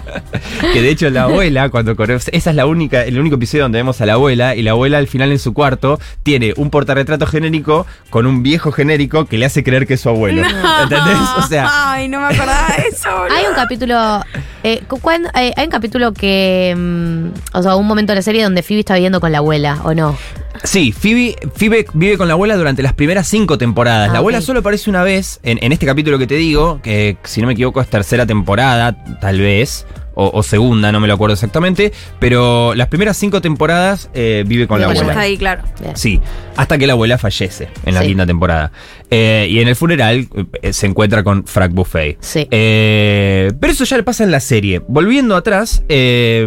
que 0.74 0.82
de 0.82 0.90
hecho 0.90 1.08
la 1.08 1.22
abuela, 1.22 1.70
cuando 1.70 1.96
conoce, 1.96 2.30
esa 2.34 2.50
es 2.50 2.56
la 2.56 2.66
única, 2.66 3.04
el 3.04 3.18
único 3.18 3.36
episodio 3.36 3.62
donde 3.62 3.78
vemos 3.78 4.00
a 4.02 4.06
la 4.06 4.14
abuela, 4.14 4.54
y 4.54 4.62
la 4.62 4.72
abuela 4.72 4.98
al 4.98 5.06
final 5.06 5.32
en 5.32 5.38
su 5.38 5.54
cuarto 5.54 5.98
tiene 6.22 6.52
un 6.56 6.68
portarretrato 6.68 7.26
genérico 7.26 7.86
con 8.10 8.26
un 8.26 8.42
viejo 8.42 8.72
genérico 8.72 9.24
que 9.24 9.38
le 9.38 9.46
hace 9.46 9.64
creer 9.64 9.86
que 9.86 9.94
es 9.94 10.02
su 10.02 10.10
abuelo. 10.10 10.42
¿Entendés? 10.82 11.16
O 11.38 11.42
sea, 11.46 11.92
Ay, 11.92 12.08
no 12.08 12.20
me 12.20 12.26
acordaba 12.26 12.68
de 12.76 12.88
eso. 12.88 13.08
Hay 13.30 13.46
un 13.46 13.54
capítulo. 13.54 14.20
Eh, 14.64 14.82
eh, 14.82 15.52
hay 15.56 15.64
un 15.64 15.70
capítulo 15.70 16.12
que. 16.12 16.74
mm, 16.76 17.56
o 17.56 17.62
sea, 17.62 17.76
un 17.76 17.86
momento 17.86 18.12
de 18.12 18.16
la 18.16 18.22
serie 18.22 18.42
donde 18.42 18.62
Phoebe 18.62 18.80
está 18.80 18.94
viviendo 18.94 19.20
con 19.20 19.30
la 19.30 19.38
abuela, 19.38 19.80
¿o 19.84 19.94
no? 19.94 20.16
Sí, 20.62 20.92
Phoebe, 20.92 21.36
Phoebe 21.54 21.86
vive 21.92 22.16
con 22.16 22.28
la 22.28 22.34
abuela 22.34 22.56
durante 22.56 22.82
las 22.82 22.94
primeras 22.94 23.28
cinco 23.28 23.58
temporadas. 23.58 24.08
Ah, 24.08 24.12
la 24.14 24.18
abuela 24.20 24.38
ok. 24.38 24.44
solo 24.44 24.60
aparece 24.60 24.88
una 24.88 25.02
vez 25.02 25.38
en, 25.42 25.62
en 25.62 25.72
este 25.72 25.84
capítulo 25.84 26.18
que 26.18 26.26
te 26.26 26.36
digo, 26.36 26.80
que 26.82 27.18
si 27.24 27.42
no 27.42 27.46
me 27.46 27.52
equivoco 27.52 27.80
es 27.82 27.88
tercera 27.88 28.24
temporada, 28.24 28.96
tal 29.20 29.38
vez, 29.40 29.86
o, 30.14 30.30
o 30.32 30.42
segunda, 30.42 30.92
no 30.92 31.00
me 31.00 31.08
lo 31.08 31.14
acuerdo 31.14 31.34
exactamente, 31.34 31.92
pero 32.18 32.74
las 32.74 32.88
primeras 32.88 33.16
cinco 33.16 33.40
temporadas 33.40 34.10
eh, 34.14 34.44
vive 34.46 34.66
con 34.66 34.80
la 34.80 34.86
abuela. 34.86 35.08
está 35.08 35.20
ahí, 35.20 35.36
claro. 35.36 35.62
Bien. 35.80 35.96
Sí, 35.96 36.20
hasta 36.56 36.78
que 36.78 36.86
la 36.86 36.92
abuela 36.94 37.18
fallece 37.18 37.68
en 37.84 37.94
la 37.94 38.00
Sí. 38.02 38.08
quinta 38.08 38.26
temporada. 38.26 38.72
Eh, 39.10 39.46
y 39.50 39.60
en 39.60 39.68
el 39.68 39.76
funeral 39.76 40.28
eh, 40.62 40.72
se 40.72 40.86
encuentra 40.86 41.22
con 41.22 41.44
Frank 41.46 41.72
Buffet. 41.72 42.16
Sí. 42.20 42.46
Eh, 42.50 43.52
pero 43.60 43.72
eso 43.72 43.84
ya 43.84 43.96
le 43.96 44.02
pasa 44.02 44.24
en 44.24 44.30
la 44.30 44.40
serie. 44.40 44.80
Volviendo 44.88 45.36
atrás, 45.36 45.82
eh, 45.88 46.46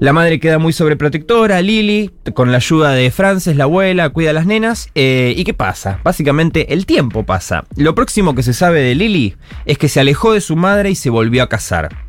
la 0.00 0.12
madre 0.12 0.38
queda 0.38 0.58
muy 0.58 0.72
sobreprotectora, 0.72 1.60
Lily, 1.60 2.12
con 2.32 2.52
la 2.52 2.58
ayuda 2.58 2.92
de 2.92 3.10
Frances, 3.10 3.56
la 3.56 3.64
abuela, 3.64 4.08
cuida 4.10 4.30
a 4.30 4.32
las 4.32 4.46
nenas. 4.46 4.90
eh, 4.94 5.34
¿Y 5.36 5.42
qué 5.44 5.54
pasa? 5.54 5.98
Básicamente 6.04 6.72
el 6.72 6.86
tiempo 6.86 7.24
pasa. 7.24 7.64
Lo 7.76 7.94
próximo 7.96 8.34
que 8.36 8.44
se 8.44 8.52
sabe 8.54 8.80
de 8.80 8.94
Lily 8.94 9.34
es 9.66 9.76
que 9.76 9.88
se 9.88 9.98
alejó 9.98 10.32
de 10.34 10.40
su 10.40 10.54
madre 10.54 10.90
y 10.90 10.94
se 10.94 11.10
volvió 11.10 11.42
a 11.42 11.48
casar. 11.48 12.07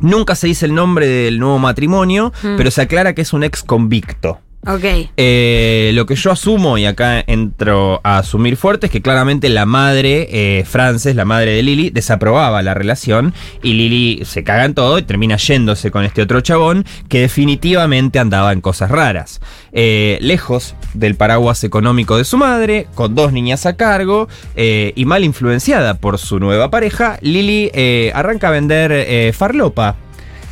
Nunca 0.00 0.34
se 0.34 0.46
dice 0.46 0.66
el 0.66 0.74
nombre 0.74 1.06
del 1.06 1.38
nuevo 1.38 1.58
matrimonio, 1.58 2.32
Mm. 2.42 2.56
pero 2.56 2.70
se 2.70 2.82
aclara 2.82 3.14
que 3.14 3.22
es 3.22 3.32
un 3.32 3.42
ex 3.44 3.62
convicto. 3.62 4.38
Ok. 4.66 4.84
Eh, 5.16 5.90
lo 5.94 6.04
que 6.04 6.16
yo 6.16 6.30
asumo, 6.30 6.76
y 6.76 6.84
acá 6.84 7.24
entro 7.26 8.00
a 8.04 8.18
asumir 8.18 8.58
fuerte, 8.58 8.86
es 8.86 8.92
que 8.92 9.00
claramente 9.00 9.48
la 9.48 9.64
madre, 9.64 10.28
eh, 10.30 10.64
Frances, 10.66 11.16
la 11.16 11.24
madre 11.24 11.52
de 11.52 11.62
Lily, 11.62 11.88
desaprobaba 11.88 12.62
la 12.62 12.74
relación 12.74 13.32
y 13.62 13.72
Lily 13.72 14.24
se 14.26 14.44
caga 14.44 14.66
en 14.66 14.74
todo 14.74 14.98
y 14.98 15.02
termina 15.02 15.36
yéndose 15.36 15.90
con 15.90 16.04
este 16.04 16.20
otro 16.20 16.42
chabón 16.42 16.84
que 17.08 17.20
definitivamente 17.20 18.18
andaba 18.18 18.52
en 18.52 18.60
cosas 18.60 18.90
raras. 18.90 19.40
Eh, 19.72 20.18
lejos 20.20 20.74
del 20.92 21.14
paraguas 21.14 21.64
económico 21.64 22.18
de 22.18 22.24
su 22.24 22.36
madre, 22.36 22.86
con 22.94 23.14
dos 23.14 23.32
niñas 23.32 23.64
a 23.64 23.76
cargo 23.76 24.28
y 24.56 25.04
mal 25.06 25.24
influenciada 25.24 25.94
por 25.94 26.18
su 26.18 26.38
nueva 26.38 26.70
pareja, 26.70 27.18
Lily 27.22 27.70
arranca 28.12 28.48
a 28.48 28.50
vender 28.50 29.32
farlopa. 29.32 29.96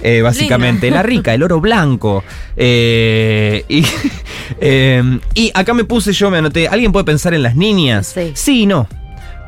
Eh, 0.02 0.23
básicamente, 0.23 0.90
la 0.90 1.02
rica, 1.02 1.35
el 1.35 1.43
oro 1.43 1.61
blanco. 1.61 2.23
Eh, 2.57 3.64
y, 3.69 3.85
eh, 4.61 5.19
y 5.35 5.50
acá 5.55 5.75
me 5.75 5.85
puse 5.85 6.12
yo, 6.12 6.31
me 6.31 6.38
anoté, 6.38 6.69
¿alguien 6.69 6.93
puede 6.93 7.05
pensar 7.05 7.35
en 7.35 7.43
las 7.43 7.57
niñas? 7.57 8.14
Sí. 8.35 8.62
y 8.62 8.67
no. 8.67 8.88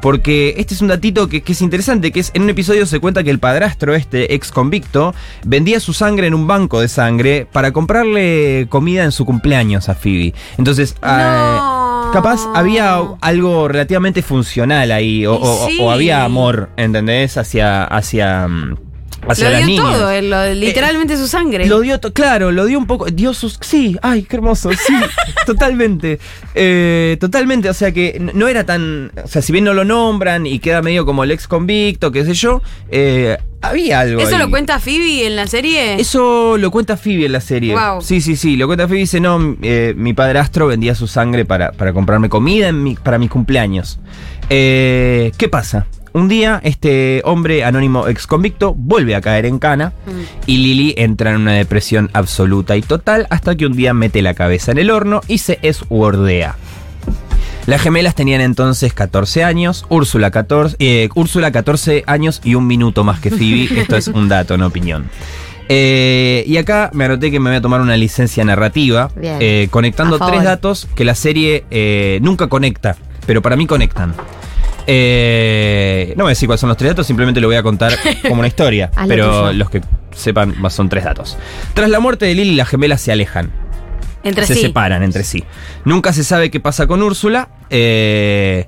Porque 0.03 0.55
este 0.57 0.73
es 0.73 0.81
un 0.81 0.89
datito 0.89 1.29
que, 1.29 1.43
que 1.43 1.53
es 1.53 1.61
interesante, 1.61 2.11
que 2.11 2.21
es 2.21 2.31
en 2.33 2.43
un 2.45 2.49
episodio 2.51 2.87
se 2.87 3.01
cuenta 3.01 3.23
que 3.23 3.29
el 3.29 3.39
padrastro, 3.39 3.95
este 3.95 4.33
ex 4.35 4.51
convicto, 4.51 5.15
vendía 5.45 5.79
su 5.79 5.93
sangre 5.93 6.27
en 6.27 6.33
un 6.33 6.47
banco 6.47 6.81
de 6.81 6.89
sangre 6.89 7.47
para 7.53 7.73
comprarle 7.73 8.67
comida 8.71 9.05
en 9.05 9.13
su 9.13 9.27
cumpleaños 9.27 9.91
a 9.91 9.95
Phoebe. 9.95 10.33
Entonces, 10.57 10.95
No. 11.03 11.09
eh, 12.09 12.11
capaz 12.15 12.41
había 12.55 12.99
algo 13.21 13.69
relativamente 13.69 14.23
funcional 14.23 14.91
ahí, 14.91 15.27
o, 15.27 15.35
Y 15.35 15.39
o- 15.43 15.67
sí. 15.69 15.79
o 15.83 15.91
había 15.91 16.25
amor, 16.25 16.71
¿entendés? 16.79 17.37
Hacia, 17.37 17.85
hacia, 17.85 18.49
mm, 18.49 18.77
hacia 19.29 19.51
Lo 19.61 19.67
dio 19.67 19.83
todo, 19.83 20.11
eh, 20.11 20.23
lo- 20.23 20.53
literalmente 20.55 21.17
su 21.17 21.29
sangre. 21.29 21.67
Lo 21.67 21.81
dio, 21.81 22.01
to- 22.01 22.13
claro, 22.13 22.51
lo 22.53 22.65
dio 22.67 22.79
un 22.79 22.87
poco. 22.87 23.07
Dio 23.07 23.35
sus. 23.35 23.59
Sí, 23.61 23.97
ay, 24.03 24.23
qué 24.23 24.37
hermoso, 24.37 24.71
sí, 24.73 24.95
totalmente. 25.47 26.19
Eh, 26.55 27.17
totalmente, 27.21 27.69
o 27.69 27.75
sea 27.75 27.93
que 27.93 28.21
no 28.35 28.49
era 28.49 28.65
tan. 28.65 29.13
O 29.23 29.29
sea, 29.29 29.43
si 29.43 29.53
bien 29.53 29.65
no 29.65 29.75
lo 29.75 29.85
nombran 29.85 30.47
y 30.47 30.59
queda 30.59 30.83
medio 30.83 31.05
como 31.07 31.25
el 31.25 31.31
ex 31.31 31.47
convicto, 31.49 32.11
qué 32.13 32.25
sé 32.25 32.35
yo, 32.35 32.63
eh, 32.91 33.37
había 33.63 34.01
algo. 34.01 34.21
¿Eso 34.21 34.37
ahí. 34.37 34.43
lo 34.43 34.51
cuenta 34.51 34.79
Phoebe 34.79 35.27
en 35.27 35.37
la 35.37 35.47
serie? 35.47 36.01
Eso 36.01 36.57
lo 36.57 36.71
cuenta 36.71 36.97
Phoebe 36.97 37.27
en 37.27 37.33
la 37.33 37.41
serie. 37.41 37.75
Wow. 37.75 38.01
Sí, 38.01 38.21
sí, 38.21 38.37
sí. 38.37 38.57
Lo 38.57 38.67
cuenta 38.67 38.87
Phoebe. 38.89 39.01
Dice, 39.01 39.21
no, 39.21 39.57
eh, 39.63 39.93
mi 39.97 40.15
padrastro 40.15 40.67
vendía 40.67 40.95
su 40.95 41.07
sangre 41.07 41.45
para, 41.45 41.73
para 41.73 41.93
comprarme 41.93 42.29
comida 42.29 42.69
en 42.69 42.83
mi- 42.83 42.95
para 42.97 43.19
mis 43.19 43.31
cumpleaños. 43.31 43.99
Eh, 44.49 45.33
¿Qué 45.37 45.49
pasa? 45.49 45.87
Un 46.13 46.29
día, 46.29 46.61
este 46.65 47.23
hombre 47.25 47.65
anónimo 47.65 48.09
ex 48.09 48.27
convicto 48.27 48.75
vuelve 48.75 49.15
a 49.15 49.21
caer 49.21 49.47
en 49.47 49.59
cana 49.59 49.93
y 50.45 50.57
Lily 50.57 50.95
entra 50.97 51.31
en 51.31 51.41
una 51.41 51.53
depresión 51.53 52.11
absoluta 52.13 52.77
y 52.77 52.83
total 52.83 53.29
hasta 53.31 53.55
que 53.55 53.67
un 53.67 53.77
día 53.77 53.95
mete 53.95 54.21
la 54.21 54.35
cabeza 54.35 54.73
en 54.73 54.79
el 54.79 54.91
horno 54.91 55.21
y 55.29 55.39
se 55.39 55.61
eswordea. 55.63 56.57
Las 57.67 57.83
gemelas 57.83 58.17
tenían 58.17 58.41
entonces 58.41 58.93
14 58.93 59.45
años, 59.45 59.87
Úrsula 59.89 60.33
14, 60.33 60.77
eh, 60.81 61.09
Úrsula 61.15 61.53
14 61.53 62.03
años 62.07 62.41
y 62.43 62.57
un 62.57 62.67
minuto 62.67 63.05
más 63.05 63.21
que 63.21 63.31
Phoebe. 63.31 63.69
Esto 63.81 63.97
es 63.97 64.09
un 64.09 64.29
dato, 64.29 64.57
no 64.57 64.67
opinión. 64.67 65.09
Eh, 65.69 66.43
y 66.49 66.57
acá 66.57 66.91
me 66.93 67.05
anoté 67.05 67.31
que 67.31 67.39
me 67.39 67.51
voy 67.51 67.59
a 67.59 67.61
tomar 67.61 67.81
una 67.81 67.97
licencia 67.97 68.45
narrativa, 68.45 69.11
eh, 69.23 69.69
conectando 69.71 70.19
tres 70.19 70.43
datos 70.43 70.89
que 70.97 71.05
la 71.05 71.15
serie 71.15 72.19
nunca 72.21 72.49
conecta, 72.49 72.97
pero 73.27 73.41
para 73.41 73.55
mí 73.55 73.69
conectan. 73.69 74.15
Eh, 74.93 76.15
no 76.17 76.25
voy 76.25 76.31
a 76.31 76.33
decir 76.33 76.49
cuáles 76.49 76.61
son 76.61 76.69
los 76.69 76.77
tres 76.77 76.91
datos, 76.91 77.07
simplemente 77.07 77.41
lo 77.41 77.47
voy 77.47 77.55
a 77.57 77.63
contar 77.63 77.93
como 78.23 78.41
una 78.41 78.49
historia, 78.49 78.91
pero 79.07 79.53
los 79.53 79.71
que 79.71 79.81
sepan 80.13 80.55
son 80.69 80.89
tres 80.89 81.05
datos. 81.05 81.39
Tras 81.75 81.89
la 81.91 82.01
muerte 82.01 82.27
de 82.27 82.35
Lily, 82.35 82.57
las 82.57 82.69
gemelas 82.69 83.01
se 83.01 83.13
alejan 83.13 83.53
Entre 84.25 84.45
se 84.47 84.55
sí. 84.55 84.63
separan 84.63 85.05
entre 85.05 85.23
sí. 85.23 85.45
Nunca 85.85 86.13
se 86.13 86.25
sabe 86.25 86.51
qué 86.51 86.59
pasa 86.59 86.89
con 86.89 87.03
Úrsula. 87.03 87.49
eh, 87.71 88.67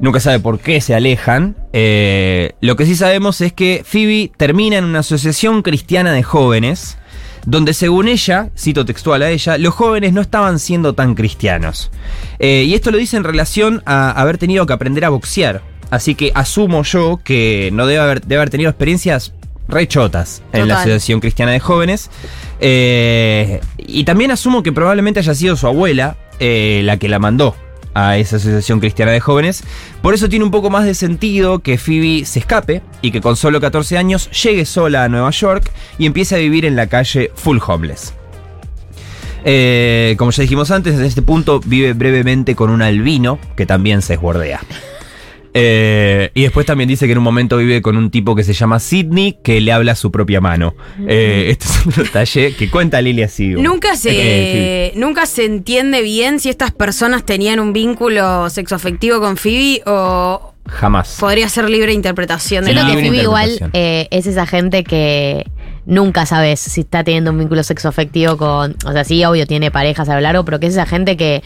nunca 0.00 0.18
sabe 0.18 0.40
por 0.40 0.58
qué 0.58 0.80
se 0.80 0.94
alejan. 0.94 1.54
eh, 1.72 2.52
lo 2.60 2.74
que 2.74 2.84
sí 2.84 2.96
sabemos 2.96 3.40
es 3.40 3.52
que 3.52 3.82
Phoebe 3.84 4.32
termina 4.36 4.76
en 4.78 4.84
una 4.84 4.98
asociación 5.00 5.62
cristiana 5.62 6.12
de 6.12 6.24
jóvenes. 6.24 6.96
Donde 7.46 7.74
según 7.74 8.08
ella, 8.08 8.50
cito 8.56 8.84
textual 8.84 9.22
a 9.22 9.30
ella, 9.30 9.58
los 9.58 9.74
jóvenes 9.74 10.12
no 10.12 10.20
estaban 10.20 10.58
siendo 10.58 10.94
tan 10.94 11.14
cristianos. 11.14 11.90
Eh, 12.38 12.64
y 12.66 12.74
esto 12.74 12.90
lo 12.90 12.98
dice 12.98 13.16
en 13.16 13.24
relación 13.24 13.82
a 13.86 14.10
haber 14.10 14.38
tenido 14.38 14.66
que 14.66 14.72
aprender 14.72 15.04
a 15.04 15.08
boxear. 15.08 15.62
Así 15.90 16.14
que 16.14 16.32
asumo 16.34 16.82
yo 16.82 17.20
que 17.22 17.70
no 17.72 17.86
debe 17.86 18.00
haber, 18.00 18.20
debe 18.20 18.36
haber 18.36 18.50
tenido 18.50 18.70
experiencias 18.70 19.32
rechotas 19.68 20.42
en 20.52 20.68
la. 20.68 20.80
Asociación 20.80 21.20
Cristiana 21.20 21.52
de 21.52 21.60
Jóvenes. 21.60 22.10
Eh, 22.60 23.60
y 23.78 24.04
también 24.04 24.30
asumo 24.30 24.62
que 24.62 24.72
probablemente 24.72 25.20
haya 25.20 25.34
sido 25.34 25.56
su 25.56 25.66
abuela 25.66 26.16
eh, 26.38 26.82
la 26.84 26.98
que 26.98 27.08
la 27.08 27.18
mandó 27.18 27.56
a 27.94 28.16
esa 28.16 28.36
Asociación 28.36 28.80
Cristiana 28.80 29.12
de 29.12 29.20
Jóvenes. 29.20 29.64
Por 30.02 30.14
eso 30.14 30.28
tiene 30.28 30.44
un 30.44 30.50
poco 30.50 30.70
más 30.70 30.84
de 30.84 30.94
sentido 30.94 31.60
que 31.60 31.78
Phoebe 31.78 32.24
se 32.24 32.40
escape 32.40 32.82
y 33.02 33.10
que 33.10 33.20
con 33.20 33.36
solo 33.36 33.60
14 33.60 33.98
años 33.98 34.30
llegue 34.30 34.64
sola 34.64 35.04
a 35.04 35.08
Nueva 35.08 35.30
York 35.30 35.70
y 35.98 36.06
empiece 36.06 36.34
a 36.34 36.38
vivir 36.38 36.64
en 36.64 36.76
la 36.76 36.86
calle 36.86 37.30
full 37.34 37.58
homeless. 37.66 38.14
Eh, 39.44 40.14
como 40.18 40.30
ya 40.30 40.42
dijimos 40.42 40.70
antes, 40.70 40.94
desde 40.94 41.06
este 41.06 41.22
punto 41.22 41.60
vive 41.64 41.94
brevemente 41.94 42.54
con 42.54 42.70
un 42.70 42.82
albino 42.82 43.38
que 43.56 43.66
también 43.66 44.02
se 44.02 44.14
esbordea. 44.14 44.60
Eh, 45.52 46.30
y 46.34 46.42
después 46.42 46.64
también 46.66 46.88
dice 46.88 47.06
que 47.06 47.12
en 47.12 47.18
un 47.18 47.24
momento 47.24 47.56
vive 47.56 47.82
con 47.82 47.96
un 47.96 48.10
tipo 48.10 48.34
que 48.36 48.44
se 48.44 48.52
llama 48.52 48.78
Sidney 48.78 49.38
que 49.42 49.60
le 49.60 49.72
habla 49.72 49.92
a 49.92 49.94
su 49.96 50.10
propia 50.12 50.40
mano. 50.40 50.74
Eh, 51.08 51.46
este 51.50 51.66
es 51.66 51.86
un 51.86 52.04
detalle 52.04 52.54
que 52.54 52.70
cuenta 52.70 53.00
Lily 53.02 53.22
así. 53.22 53.48
Nunca 53.48 53.96
se, 53.96 54.10
Eh, 54.12 54.92
nunca 54.96 55.26
se 55.26 55.44
entiende 55.44 56.02
bien 56.02 56.40
si 56.40 56.48
estas 56.50 56.70
personas 56.70 57.24
tenían 57.24 57.60
un 57.60 57.72
vínculo 57.72 58.48
sexoafectivo 58.50 59.20
con 59.20 59.36
Phoebe 59.36 59.82
o. 59.86 60.54
Jamás. 60.66 61.16
podría 61.18 61.48
ser 61.48 61.68
libre 61.68 61.92
interpretación 61.92 62.64
de 62.64 62.70
Sí, 62.70 62.76
la 62.76 62.82
Siento 62.82 63.00
que 63.00 63.08
Phoebe 63.08 63.22
igual 63.22 63.70
eh, 63.72 64.06
es 64.12 64.26
esa 64.28 64.46
gente 64.46 64.84
que 64.84 65.44
nunca 65.84 66.26
sabes 66.26 66.60
si 66.60 66.82
está 66.82 67.02
teniendo 67.02 67.32
un 67.32 67.38
vínculo 67.38 67.64
sexoafectivo 67.64 68.36
con. 68.36 68.76
O 68.86 68.92
sea, 68.92 69.02
sí, 69.02 69.24
obvio, 69.24 69.46
tiene 69.48 69.72
parejas 69.72 70.08
a 70.08 70.14
lo 70.14 70.20
largo, 70.20 70.44
pero 70.44 70.60
que 70.60 70.66
es 70.66 70.74
esa 70.74 70.86
gente 70.86 71.16
que 71.16 71.42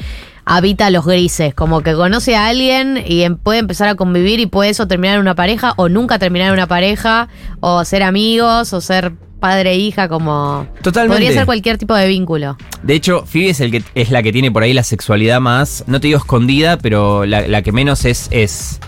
habita 0.47 0.91
los 0.91 1.07
grises, 1.07 1.55
como 1.55 1.83
que 1.83 1.95
conoce 1.95 2.37
a 2.37 2.47
alguien 2.47 3.03
y 3.07 3.23
em- 3.23 3.37
puede 3.37 3.61
empezar 3.61 3.89
a 3.89 3.95
convivir 3.95 4.41
y 4.41 4.47
puede 4.47 4.71
eso 4.71 4.87
terminar 4.87 5.17
en 5.17 5.21
una 5.23 5.35
pareja 5.35 5.73
o 5.77 5.89
nunca 5.89 6.19
terminar 6.19 6.49
en 6.49 6.55
una 6.55 6.67
pareja 6.67 7.29
o 7.61 7.85
ser 7.85 8.03
amigos 8.03 8.73
o 8.73 8.81
ser 8.81 9.13
padre 9.41 9.73
e 9.73 9.77
hija 9.79 10.09
como 10.09 10.67
Totalmente. 10.83 11.17
podría 11.17 11.33
ser 11.33 11.47
cualquier 11.47 11.77
tipo 11.79 11.95
de 11.95 12.09
vínculo. 12.09 12.57
De 12.83 12.95
hecho, 12.95 13.25
Phoebe 13.27 13.51
es, 13.51 13.61
el 13.61 13.71
que, 13.71 13.83
es 13.95 14.11
la 14.11 14.23
que 14.23 14.33
tiene 14.33 14.51
por 14.51 14.63
ahí 14.63 14.73
la 14.73 14.83
sexualidad 14.85 15.41
más, 15.41 15.85
no 15.87 16.01
te 16.01 16.07
digo 16.07 16.19
escondida, 16.19 16.79
pero 16.79 17.27
la, 17.27 17.47
la 17.47 17.61
que 17.63 17.71
menos 17.73 18.05
es, 18.07 18.29
es, 18.31 18.81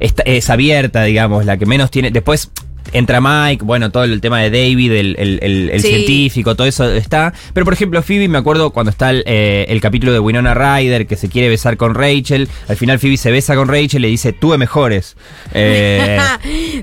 es, 0.00 0.14
es 0.24 0.50
abierta, 0.50 1.02
digamos, 1.04 1.44
la 1.44 1.56
que 1.58 1.66
menos 1.66 1.90
tiene... 1.92 2.10
Después 2.10 2.50
entra 2.92 3.20
Mike, 3.20 3.64
bueno, 3.64 3.90
todo 3.90 4.04
el 4.04 4.20
tema 4.20 4.40
de 4.40 4.50
David, 4.50 4.92
el, 4.92 5.16
el- 5.18 5.38
el- 5.42 5.70
el 5.70 5.80
Sí. 5.82 5.88
científico, 5.88 6.54
todo 6.56 6.66
eso 6.66 6.88
está. 6.90 7.32
Pero 7.54 7.64
por 7.64 7.72
ejemplo, 7.74 8.02
Phoebe, 8.02 8.28
me 8.28 8.38
acuerdo 8.38 8.70
cuando 8.70 8.90
está 8.90 9.10
el, 9.10 9.22
eh, 9.26 9.66
el 9.68 9.80
capítulo 9.80 10.12
de 10.12 10.18
Winona 10.18 10.54
Ryder, 10.54 11.06
que 11.06 11.16
se 11.16 11.28
quiere 11.28 11.48
besar 11.48 11.76
con 11.76 11.94
Rachel, 11.94 12.48
al 12.68 12.76
final 12.76 12.98
Phoebe 12.98 13.16
se 13.16 13.30
besa 13.30 13.54
con 13.54 13.68
Rachel 13.68 13.96
y 13.96 13.98
le 14.00 14.08
dice, 14.08 14.32
tuve 14.32 14.58
mejores. 14.58 15.16
Eh, 15.52 16.18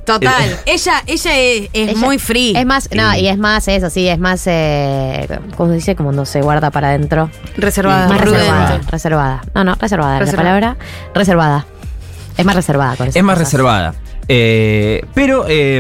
Total. 0.05 0.57
ella 0.65 1.03
ella 1.07 1.37
es, 1.39 1.69
es 1.73 1.89
Ella- 1.89 1.95
muy 1.99 2.19
free. 2.19 2.53
Es 2.55 2.65
más, 2.65 2.89
no, 2.93 3.15
y 3.17 3.27
es 3.27 3.37
más 3.37 3.67
eso, 3.67 3.89
sí, 3.89 4.07
es 4.07 4.19
más, 4.19 4.43
eh, 4.47 5.27
¿cómo 5.55 5.69
se 5.69 5.75
dice? 5.75 5.95
Como 5.95 6.11
no 6.11 6.25
se 6.25 6.41
guarda 6.41 6.71
para 6.71 6.89
adentro. 6.89 7.29
reservada. 7.57 8.07
Más 8.07 8.21
reservada. 8.21 8.81
Reservada. 8.89 9.41
No, 9.55 9.63
no, 9.63 9.75
reservada 9.75 10.19
es 10.21 10.31
la 10.31 10.37
palabra. 10.37 10.77
Reservada. 11.13 11.65
Es 12.37 12.45
más 12.45 12.55
reservada 12.55 12.95
con 12.95 13.07
esas 13.07 13.15
Es 13.15 13.23
más 13.23 13.35
cosas. 13.37 13.51
reservada. 13.51 13.95
Eh, 14.29 15.05
pero, 15.13 15.45
eh, 15.47 15.79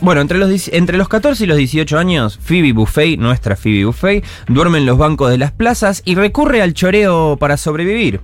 bueno, 0.00 0.20
entre 0.20 0.38
los, 0.38 0.68
entre 0.68 0.96
los 0.96 1.08
14 1.08 1.44
y 1.44 1.46
los 1.46 1.56
18 1.56 1.98
años, 1.98 2.38
Phoebe 2.42 2.72
Buffet, 2.72 3.18
nuestra 3.18 3.56
Phoebe 3.56 3.84
Buffet, 3.84 4.24
duerme 4.48 4.78
en 4.78 4.86
los 4.86 4.98
bancos 4.98 5.30
de 5.30 5.38
las 5.38 5.52
plazas 5.52 6.02
y 6.04 6.14
recurre 6.14 6.62
al 6.62 6.74
choreo 6.74 7.36
para 7.38 7.56
sobrevivir. 7.56 8.20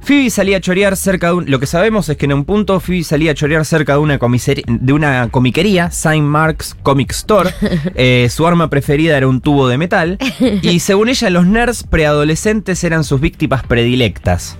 Phoebe 0.00 0.30
salía 0.30 0.58
a 0.58 0.60
chorear 0.60 0.96
cerca 0.96 1.28
de 1.28 1.32
un. 1.34 1.50
Lo 1.50 1.60
que 1.60 1.66
sabemos 1.66 2.08
es 2.08 2.16
que 2.16 2.26
en 2.26 2.32
un 2.32 2.44
punto 2.44 2.78
Phoebe 2.80 3.04
salía 3.04 3.32
a 3.32 3.34
chorear 3.34 3.64
cerca 3.64 3.94
de 3.94 3.98
una, 3.98 4.18
de 4.18 4.92
una 4.92 5.28
comiquería, 5.28 5.90
Saint 5.90 6.24
Mark's 6.24 6.76
Comic 6.82 7.10
Store. 7.12 7.50
Eh, 7.94 8.28
su 8.30 8.46
arma 8.46 8.70
preferida 8.70 9.16
era 9.16 9.26
un 9.28 9.40
tubo 9.40 9.68
de 9.68 9.76
metal. 9.76 10.18
Y 10.62 10.80
según 10.80 11.08
ella, 11.08 11.30
los 11.30 11.46
nerds 11.46 11.82
preadolescentes 11.82 12.82
eran 12.84 13.04
sus 13.04 13.20
víctimas 13.20 13.64
predilectas. 13.64 14.56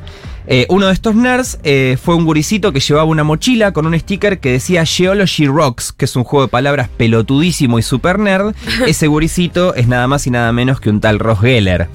Eh, 0.50 0.64
uno 0.70 0.86
de 0.86 0.94
estos 0.94 1.14
nerds 1.14 1.58
eh, 1.62 1.98
fue 2.02 2.14
un 2.14 2.24
guricito 2.24 2.72
que 2.72 2.80
llevaba 2.80 3.04
una 3.04 3.22
mochila 3.22 3.72
con 3.72 3.86
un 3.86 3.98
sticker 3.98 4.38
que 4.38 4.50
decía 4.52 4.86
Geology 4.86 5.46
Rocks, 5.46 5.92
que 5.92 6.06
es 6.06 6.16
un 6.16 6.24
juego 6.24 6.46
de 6.46 6.50
palabras 6.50 6.88
pelotudísimo 6.96 7.78
y 7.78 7.82
super 7.82 8.18
nerd. 8.18 8.54
Ese 8.86 9.08
guricito 9.08 9.74
es 9.74 9.88
nada 9.88 10.06
más 10.08 10.26
y 10.26 10.30
nada 10.30 10.50
menos 10.52 10.80
que 10.80 10.88
un 10.88 11.00
tal 11.00 11.18
Ross 11.18 11.40
Geller. 11.40 11.88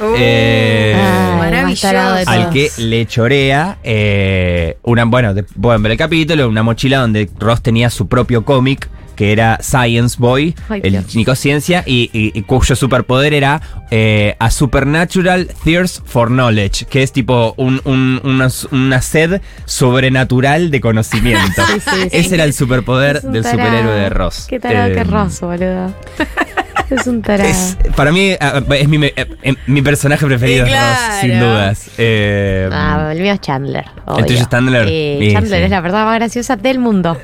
Uh, 0.00 0.14
Eh, 0.18 0.96
maravilloso. 1.38 1.86
al 2.26 2.50
que 2.50 2.70
le 2.78 3.06
chorea 3.06 3.78
eh, 3.84 4.76
una, 4.82 5.04
bueno, 5.04 5.32
de- 5.32 5.44
pueden 5.44 5.82
ver 5.82 5.92
el 5.92 5.98
capítulo, 5.98 6.48
una 6.48 6.62
mochila 6.64 6.98
donde 6.98 7.30
Ross 7.38 7.62
tenía 7.62 7.88
su 7.88 8.08
propio 8.08 8.44
cómic 8.44 8.88
que 9.16 9.32
era 9.32 9.58
Science 9.62 10.16
Boy, 10.18 10.54
Ay, 10.68 10.80
el. 10.84 11.04
Nico 11.14 11.34
Ciencia, 11.34 11.82
y, 11.86 12.10
y- 12.12 12.32
y 12.38 12.42
cuyo 12.42 12.74
superpoder 12.76 13.34
era 13.34 13.60
eh, 13.90 14.36
a 14.38 14.50
Supernatural 14.50 15.48
Thirst 15.64 16.06
for 16.06 16.28
Knowledge, 16.28 16.86
que 16.86 17.02
es 17.02 17.12
tipo 17.12 17.54
un- 17.56 17.80
un- 17.84 18.20
una, 18.24 18.48
una 18.70 19.02
sed 19.02 19.40
sobrenatural 19.66 20.70
de 20.70 20.80
conocimiento. 20.80 21.62
Sí, 21.72 21.80
sí, 21.80 21.90
sí. 22.02 22.08
Ese 22.12 22.34
era 22.34 22.44
el 22.44 22.52
superpoder 22.54 23.16
Es 23.16 23.22
del 23.30 23.42
tarado. 23.42 23.64
superhéroe 23.64 23.94
de 24.00 24.08
Ross. 24.10 24.46
Qué 24.48 24.58
tarado 24.60 24.88
Eh, 24.88 24.94
que 24.94 25.04
Ross, 25.04 25.40
boludo. 25.40 25.92
es 26.90 27.06
un 27.06 27.22
tarado. 27.22 27.48
es- 27.48 27.76
para 27.96 28.12
mí 28.12 28.30
es 28.40 28.88
mi, 28.88 29.04
eh, 29.06 29.12
eh, 29.42 29.54
mi 29.66 29.82
personaje 29.82 30.24
preferido 30.26 30.66
Sí, 30.66 30.72
es 30.72 30.78
Ross, 30.80 31.20
sin 31.20 31.40
dudas. 31.40 31.90
Eh, 31.98 32.68
Ah, 32.72 33.10
el 33.12 33.20
mío 33.20 33.32
es 33.32 33.40
Chandler. 33.40 33.84
¿El 34.18 34.26
tuyo 34.26 34.40
es 34.40 34.48
Chandler? 34.48 34.88
Sí, 34.88 35.16
Sí, 35.20 35.32
Chandler 35.32 35.58
sí. 35.60 35.64
es 35.64 35.70
la 35.70 35.82
persona 35.82 36.04
más 36.04 36.14
graciosa 36.18 36.56
del 36.56 36.78
mundo. 36.78 37.18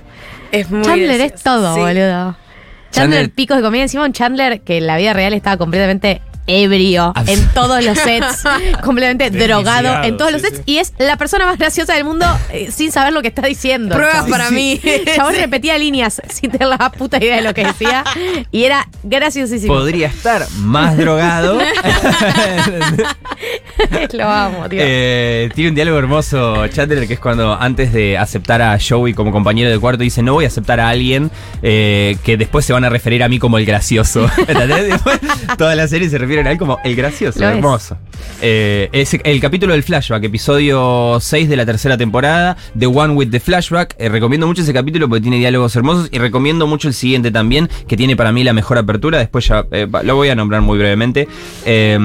Es 0.52 0.70
muy 0.70 0.82
Chandler 0.82 1.18
gracioso. 1.18 1.34
es 1.34 1.42
todo, 1.42 1.74
Sí. 1.74 1.80
boludo. 1.80 2.36
Chandler, 2.90 3.20
Chandler- 3.26 3.30
picos 3.34 3.56
de 3.58 3.62
comida. 3.62 3.82
Encima 3.82 4.04
un 4.04 4.12
Chandler 4.12 4.60
que 4.62 4.78
en 4.78 4.86
la 4.86 4.96
vida 4.96 5.12
real 5.12 5.34
estaba 5.34 5.56
completamente 5.58 6.22
ebrio 6.48 7.12
Abs- 7.14 7.28
en 7.28 7.48
todos 7.54 7.84
los 7.84 7.96
sets, 7.98 8.42
completamente 8.82 9.30
drogado 9.30 10.02
en 10.02 10.16
todos 10.16 10.32
los 10.32 10.42
sí, 10.42 10.48
sets 10.48 10.62
y 10.66 10.78
es 10.78 10.92
la 10.98 11.16
persona 11.16 11.46
más 11.46 11.58
graciosa 11.58 11.94
del 11.94 12.04
mundo 12.04 12.26
eh, 12.50 12.70
sin 12.72 12.90
saber 12.90 13.12
lo 13.12 13.22
que 13.22 13.28
está 13.28 13.42
diciendo. 13.42 13.94
Pruebas 13.94 14.28
para 14.28 14.50
mí. 14.50 14.80
Chabón 15.14 15.34
repetía 15.36 15.78
líneas 15.78 16.20
sin 16.28 16.50
tener 16.50 16.68
la 16.68 16.90
puta 16.90 17.18
idea 17.18 17.36
de 17.36 17.42
lo 17.42 17.54
que 17.54 17.64
decía 17.64 18.04
y 18.50 18.64
era 18.64 18.88
graciosísimo. 19.02 19.74
podría 19.74 20.08
estar 20.08 20.46
más 20.58 20.96
drogado. 20.96 21.58
lo 24.12 24.28
amo, 24.28 24.68
tío. 24.68 24.78
Eh, 24.82 25.50
tiene 25.54 25.70
un 25.70 25.74
diálogo 25.74 25.98
hermoso 25.98 26.66
Chandler 26.68 27.06
que 27.06 27.14
es 27.14 27.20
cuando 27.20 27.54
antes 27.54 27.92
de 27.92 28.18
aceptar 28.18 28.62
a 28.62 28.78
Joey 28.80 29.14
como 29.14 29.32
compañero 29.32 29.70
de 29.70 29.78
cuarto 29.78 30.02
dice 30.02 30.22
no 30.22 30.34
voy 30.34 30.44
a 30.44 30.48
aceptar 30.48 30.80
a 30.80 30.88
alguien 30.88 31.30
eh, 31.62 32.16
que 32.24 32.36
después 32.36 32.64
se 32.64 32.72
van 32.72 32.84
a 32.84 32.88
referir 32.88 33.22
a 33.22 33.28
mí 33.28 33.38
como 33.38 33.58
el 33.58 33.66
gracioso. 33.66 34.28
Toda 35.58 35.74
la 35.74 35.88
serie 35.88 36.08
se 36.08 36.18
refieren 36.38 36.46
a 36.46 36.52
él 36.52 36.58
como 36.58 36.78
el 36.84 36.94
gracioso, 36.96 37.40
Lo 37.40 37.48
es. 37.48 37.54
hermoso. 37.56 37.96
Eh, 38.40 38.88
es 38.92 39.16
el 39.24 39.40
capítulo 39.40 39.72
del 39.72 39.82
flashback, 39.82 40.24
episodio 40.24 41.18
6 41.20 41.48
de 41.48 41.56
la 41.56 41.66
tercera 41.66 41.96
temporada, 41.96 42.56
The 42.78 42.86
One 42.86 43.14
with 43.14 43.30
the 43.30 43.40
Flashback. 43.40 43.94
Eh, 43.98 44.08
recomiendo 44.08 44.46
mucho 44.46 44.62
ese 44.62 44.72
capítulo 44.72 45.08
porque 45.08 45.22
tiene 45.22 45.38
diálogos 45.38 45.74
hermosos 45.76 46.08
y 46.12 46.18
recomiendo 46.18 46.66
mucho 46.66 46.88
el 46.88 46.94
siguiente 46.94 47.30
también, 47.30 47.68
que 47.86 47.96
tiene 47.96 48.16
para 48.16 48.32
mí 48.32 48.44
la 48.44 48.52
mejor 48.52 48.78
apertura. 48.78 49.18
Después 49.18 49.46
ya 49.48 49.64
eh, 49.70 49.86
lo 50.04 50.14
voy 50.16 50.28
a 50.28 50.34
nombrar 50.34 50.62
muy 50.62 50.78
brevemente. 50.78 51.28
Eh, 51.64 51.98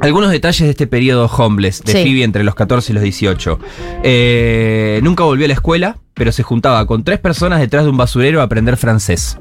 algunos 0.00 0.30
detalles 0.30 0.60
de 0.60 0.70
este 0.70 0.86
periodo 0.86 1.26
homeless 1.26 1.82
de 1.82 1.92
Sí. 1.92 2.02
Phoebe 2.04 2.22
entre 2.24 2.44
los 2.44 2.54
14 2.54 2.92
y 2.92 2.94
los 2.94 3.02
18. 3.02 3.58
Eh, 4.02 5.00
nunca 5.02 5.24
volvió 5.24 5.44
a 5.44 5.48
la 5.48 5.54
escuela, 5.54 5.96
pero 6.14 6.32
se 6.32 6.42
juntaba 6.42 6.86
con 6.86 7.04
tres 7.04 7.18
personas 7.18 7.60
detrás 7.60 7.84
de 7.84 7.90
un 7.90 7.96
basurero 7.96 8.40
a 8.40 8.44
aprender 8.44 8.76
francés. 8.76 9.38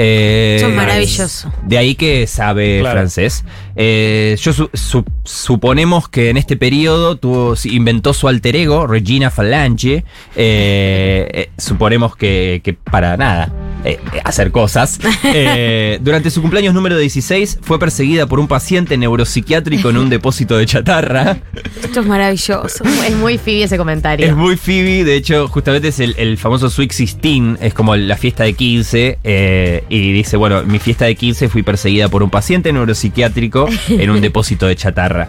Eh, 0.00 0.56
Eso 0.58 0.68
es 0.68 0.74
maravilloso. 0.76 1.52
De 1.66 1.76
ahí 1.76 1.96
que 1.96 2.26
sabe 2.28 2.78
Claro. 2.80 2.98
francés. 3.00 3.44
Eh, 3.74 4.36
yo 4.40 4.52
su- 4.52 4.70
su- 4.72 5.04
suponemos 5.24 6.08
que 6.08 6.30
en 6.30 6.36
este 6.36 6.56
periodo 6.56 7.16
tuvo, 7.16 7.54
inventó 7.64 8.14
su 8.14 8.28
alter 8.28 8.54
ego, 8.54 8.86
Regina 8.86 9.30
Falange. 9.30 10.04
Eh, 10.36 11.28
eh, 11.32 11.50
suponemos 11.58 12.14
que, 12.14 12.60
que 12.62 12.74
para 12.74 13.16
nada. 13.16 13.50
Eh, 13.88 13.98
eh, 14.12 14.20
hacer 14.24 14.50
cosas. 14.50 14.98
Eh, 15.30 15.98
durante 16.00 16.30
su 16.30 16.40
cumpleaños 16.40 16.74
número 16.74 16.96
16 16.96 17.58
fue 17.60 17.78
perseguida 17.78 18.26
por 18.26 18.40
un 18.40 18.48
paciente 18.48 18.96
neuropsiquiátrico 18.96 19.90
en 19.90 19.98
un 19.98 20.08
depósito 20.10 20.56
de 20.56 20.64
chatarra. 20.64 21.38
Esto 21.82 22.00
es 22.00 22.06
maravilloso. 22.06 22.84
Es 22.84 23.14
muy 23.16 23.36
Phoebe 23.36 23.64
ese 23.64 23.76
comentario. 23.76 24.26
Es 24.26 24.34
muy 24.34 24.56
Phoebe, 24.56 25.04
de 25.04 25.16
hecho, 25.16 25.48
justamente 25.48 25.88
es 25.88 26.00
el, 26.00 26.14
el 26.18 26.38
famoso 26.38 26.70
Sweet 26.70 26.88
16, 26.96 27.58
es 27.60 27.74
como 27.74 27.94
la 27.96 28.16
fiesta 28.16 28.44
de 28.44 28.54
15, 28.54 29.18
eh, 29.22 29.84
y 29.88 30.12
dice, 30.12 30.36
bueno, 30.36 30.62
mi 30.64 30.78
fiesta 30.78 31.04
de 31.04 31.14
15 31.14 31.48
fui 31.48 31.62
perseguida 31.62 32.08
por 32.08 32.22
un 32.22 32.30
paciente 32.30 32.72
neuropsiquiátrico 32.72 33.68
en 33.88 34.10
un 34.10 34.20
depósito 34.22 34.66
de 34.66 34.76
chatarra. 34.76 35.28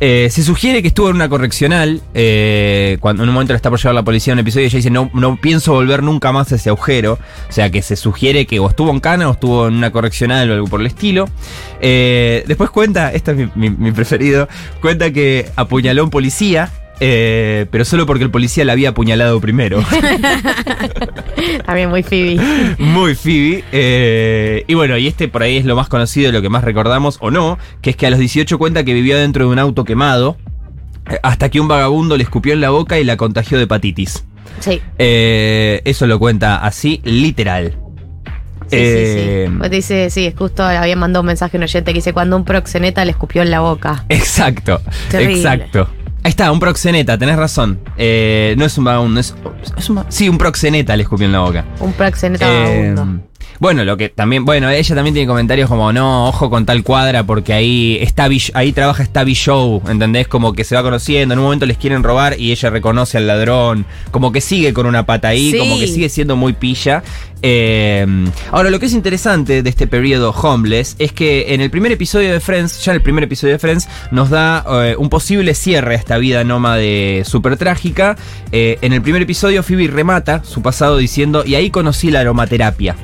Eh, 0.00 0.28
se 0.30 0.44
sugiere 0.44 0.80
que 0.80 0.88
estuvo 0.88 1.10
en 1.10 1.16
una 1.16 1.28
correccional, 1.28 2.00
eh, 2.14 2.98
cuando 3.00 3.24
en 3.24 3.28
un 3.30 3.34
momento 3.34 3.52
le 3.52 3.56
está 3.56 3.68
por 3.68 3.80
llevar 3.80 3.94
la 3.94 4.04
policía 4.04 4.32
un 4.32 4.38
episodio 4.38 4.64
y 4.64 4.68
ella 4.68 4.76
dice, 4.76 4.90
no, 4.90 5.10
no 5.12 5.40
pienso 5.40 5.72
volver 5.72 6.02
nunca 6.04 6.30
más 6.30 6.52
a 6.52 6.54
ese 6.54 6.68
agujero, 6.68 7.18
o 7.48 7.52
sea 7.52 7.70
que 7.70 7.82
se 7.82 7.96
sugiere 7.98 8.46
que 8.46 8.58
o 8.58 8.68
estuvo 8.68 8.90
en 8.90 9.00
cana 9.00 9.28
o 9.28 9.32
estuvo 9.32 9.68
en 9.68 9.74
una 9.74 9.90
correccional 9.92 10.50
o 10.50 10.54
algo 10.54 10.66
por 10.66 10.80
el 10.80 10.86
estilo. 10.86 11.26
Eh, 11.80 12.44
después 12.46 12.70
cuenta, 12.70 13.12
este 13.12 13.32
es 13.32 13.36
mi, 13.36 13.48
mi- 13.54 13.76
mi 13.76 13.92
preferido, 13.92 14.48
cuenta 14.80 15.12
que 15.12 15.50
apuñaló 15.56 16.02
a 16.02 16.04
un 16.04 16.10
policía. 16.10 16.70
eh, 17.00 17.66
pero 17.70 17.84
solo 17.84 18.06
porque 18.06 18.24
el 18.24 18.30
policía 18.30 18.64
la 18.64 18.72
había 18.72 18.88
apuñalado 18.88 19.40
primero. 19.40 19.84
También 21.66 21.90
muy 21.90 22.02
Phoebe. 22.02 22.40
Muy 22.78 23.14
Phoebe. 23.14 23.64
eh, 23.72 24.64
y 24.66 24.74
bueno, 24.74 24.96
y 24.98 25.06
este 25.06 25.28
por 25.28 25.42
ahí 25.42 25.56
es 25.58 25.64
lo 25.64 25.76
más 25.76 25.88
conocido, 25.88 26.32
lo 26.32 26.42
que 26.42 26.48
más 26.48 26.64
recordamos, 26.64 27.18
o 27.20 27.30
no, 27.30 27.58
que 27.82 27.90
es 27.90 27.96
que 27.96 28.06
a 28.06 28.10
los 28.10 28.18
18 28.18 28.58
cuenta 28.58 28.84
que 28.84 28.94
vivió 28.94 29.16
dentro 29.16 29.44
de 29.46 29.52
un 29.52 29.58
auto 29.58 29.84
quemado, 29.84 30.36
hasta 31.22 31.48
que 31.50 31.60
un 31.60 31.68
vagabundo 31.68 32.16
le 32.16 32.22
escupió 32.24 32.52
en 32.52 32.60
la 32.60 32.70
boca 32.70 32.98
y 32.98 33.04
la 33.04 33.16
contagió 33.16 33.58
de 33.58 33.64
hepatitis. 33.64 34.24
Sí. 34.60 34.80
Eh, 34.98 35.80
eso 35.84 36.06
lo 36.06 36.18
cuenta 36.18 36.56
así, 36.58 37.00
literal. 37.04 37.78
Sí, 38.70 38.76
Eh, 38.78 39.44
sí, 39.46 39.50
sí. 39.52 39.58
Pues 39.58 39.70
dice, 39.70 40.10
sí, 40.10 40.34
justo 40.36 40.62
había 40.62 40.96
mandado 40.96 41.20
un 41.22 41.26
mensaje 41.26 41.56
a 41.56 41.58
un 41.58 41.64
oyente 41.64 41.92
que 41.92 41.98
dice 41.98 42.12
cuando 42.12 42.36
un 42.36 42.44
proxeneta 42.44 43.04
le 43.04 43.10
escupió 43.12 43.42
en 43.42 43.50
la 43.50 43.60
boca. 43.60 44.04
Exacto, 44.08 44.80
Terrible. 45.10 45.36
exacto. 45.36 45.88
Ahí 46.24 46.30
está, 46.30 46.50
un 46.52 46.58
proxeneta, 46.60 47.16
tenés 47.16 47.36
razón. 47.36 47.78
Eh, 47.96 48.54
no 48.58 48.64
es 48.64 48.76
un 48.76 48.84
vagabundo, 48.84 49.20
es, 49.20 49.34
es 49.76 49.88
un 49.88 50.04
sí, 50.08 50.28
un 50.28 50.36
proxeneta 50.36 50.96
le 50.96 51.04
escupió 51.04 51.26
en 51.26 51.32
la 51.32 51.38
boca. 51.40 51.64
Un 51.80 51.92
proxeneta 51.92 52.44
Eh, 52.46 52.92
vagabundo. 52.92 53.27
Bueno, 53.60 53.84
lo 53.84 53.96
que 53.96 54.08
también, 54.08 54.44
bueno, 54.44 54.70
ella 54.70 54.94
también 54.94 55.14
tiene 55.14 55.26
comentarios 55.26 55.68
como, 55.68 55.92
no, 55.92 56.28
ojo 56.28 56.50
con 56.50 56.64
tal 56.64 56.82
cuadra 56.82 57.24
porque 57.24 57.52
ahí 57.52 57.98
está 58.00 58.28
ahí 58.54 58.72
trabaja 58.72 59.04
Stabby 59.04 59.34
Show, 59.34 59.82
¿entendés? 59.88 60.28
Como 60.28 60.52
que 60.52 60.64
se 60.64 60.74
va 60.74 60.82
conociendo, 60.82 61.32
en 61.34 61.38
un 61.38 61.44
momento 61.46 61.66
les 61.66 61.78
quieren 61.78 62.02
robar 62.02 62.38
y 62.38 62.52
ella 62.52 62.70
reconoce 62.70 63.18
al 63.18 63.26
ladrón, 63.26 63.86
como 64.10 64.32
que 64.32 64.40
sigue 64.40 64.72
con 64.72 64.86
una 64.86 65.06
pata 65.06 65.28
ahí, 65.28 65.50
Sí. 65.52 65.58
como 65.58 65.78
que 65.78 65.86
sigue 65.88 66.08
siendo 66.08 66.36
muy 66.36 66.52
pilla. 66.52 67.02
Eh, 67.42 68.04
ahora, 68.50 68.70
lo 68.70 68.80
que 68.80 68.86
es 68.86 68.92
interesante 68.92 69.62
de 69.62 69.70
este 69.70 69.86
periodo 69.86 70.30
Homeless 70.30 70.96
es 70.98 71.12
que 71.12 71.54
en 71.54 71.60
el 71.60 71.70
primer 71.70 71.92
episodio 71.92 72.32
de 72.32 72.40
Friends, 72.40 72.84
ya 72.84 72.92
en 72.92 72.96
el 72.96 73.02
primer 73.02 73.24
episodio 73.24 73.52
de 73.54 73.58
Friends, 73.58 73.88
nos 74.10 74.28
da 74.30 74.64
eh, 74.84 74.96
un 74.98 75.08
posible 75.08 75.54
cierre 75.54 75.94
a 75.94 75.98
esta 75.98 76.18
vida 76.18 76.42
nómade 76.44 77.22
súper 77.24 77.56
trágica. 77.56 78.16
Eh, 78.50 78.78
en 78.82 78.92
el 78.92 79.02
primer 79.02 79.22
episodio, 79.22 79.62
Phoebe 79.62 79.86
remata 79.88 80.42
su 80.44 80.62
pasado 80.62 80.96
diciendo, 80.96 81.44
y 81.46 81.54
ahí 81.54 81.70
conocí 81.70 82.10
la 82.10 82.20
aromaterapia. 82.20 82.96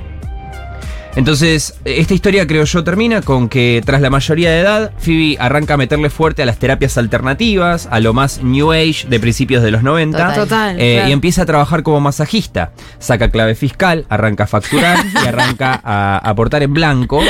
Entonces, 1.16 1.74
esta 1.84 2.12
historia 2.12 2.46
creo 2.46 2.64
yo 2.64 2.82
termina 2.82 3.22
con 3.22 3.48
que 3.48 3.80
tras 3.84 4.00
la 4.00 4.10
mayoría 4.10 4.50
de 4.50 4.60
edad, 4.60 4.92
Phoebe 4.98 5.36
arranca 5.38 5.74
a 5.74 5.76
meterle 5.76 6.10
fuerte 6.10 6.42
a 6.42 6.46
las 6.46 6.58
terapias 6.58 6.98
alternativas, 6.98 7.88
a 7.90 8.00
lo 8.00 8.12
más 8.12 8.42
New 8.42 8.72
Age 8.72 9.06
de 9.08 9.20
principios 9.20 9.62
de 9.62 9.70
los 9.70 9.84
90. 9.84 10.18
Total. 10.18 10.34
Total. 10.34 10.80
Eh, 10.80 10.94
claro. 10.94 11.08
Y 11.08 11.12
empieza 11.12 11.42
a 11.42 11.46
trabajar 11.46 11.84
como 11.84 12.00
masajista. 12.00 12.72
Saca 12.98 13.30
clave 13.30 13.54
fiscal, 13.54 14.06
arranca 14.08 14.44
a 14.44 14.46
facturar 14.48 15.04
y 15.06 15.16
arranca 15.28 15.80
a 15.84 16.18
aportar 16.18 16.64
en 16.64 16.74
blanco. 16.74 17.20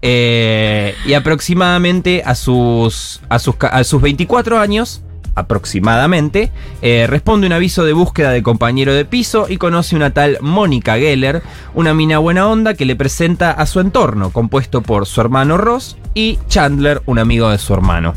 Eh, 0.00 0.94
y 1.04 1.14
aproximadamente 1.14 2.22
a 2.24 2.34
sus, 2.34 3.20
a 3.28 3.38
sus, 3.38 3.56
a 3.60 3.84
sus 3.84 4.00
24 4.00 4.58
años, 4.58 5.02
aproximadamente, 5.36 6.50
eh, 6.82 7.06
responde 7.06 7.46
un 7.46 7.52
aviso 7.52 7.84
de 7.84 7.92
búsqueda 7.92 8.30
de 8.30 8.42
compañero 8.42 8.92
de 8.92 9.04
piso 9.04 9.46
y 9.48 9.58
conoce 9.58 9.94
una 9.94 10.10
tal 10.10 10.38
Mónica 10.40 10.96
Geller, 10.96 11.42
una 11.74 11.94
mina 11.94 12.18
buena 12.18 12.48
onda 12.48 12.74
que 12.74 12.86
le 12.86 12.96
presenta 12.96 13.52
a 13.52 13.66
su 13.66 13.78
entorno, 13.78 14.30
compuesto 14.30 14.82
por 14.82 15.06
su 15.06 15.20
hermano 15.20 15.56
Ross 15.56 15.96
y 16.14 16.38
Chandler, 16.48 17.02
un 17.06 17.20
amigo 17.20 17.50
de 17.50 17.58
su 17.58 17.72
hermano. 17.72 18.14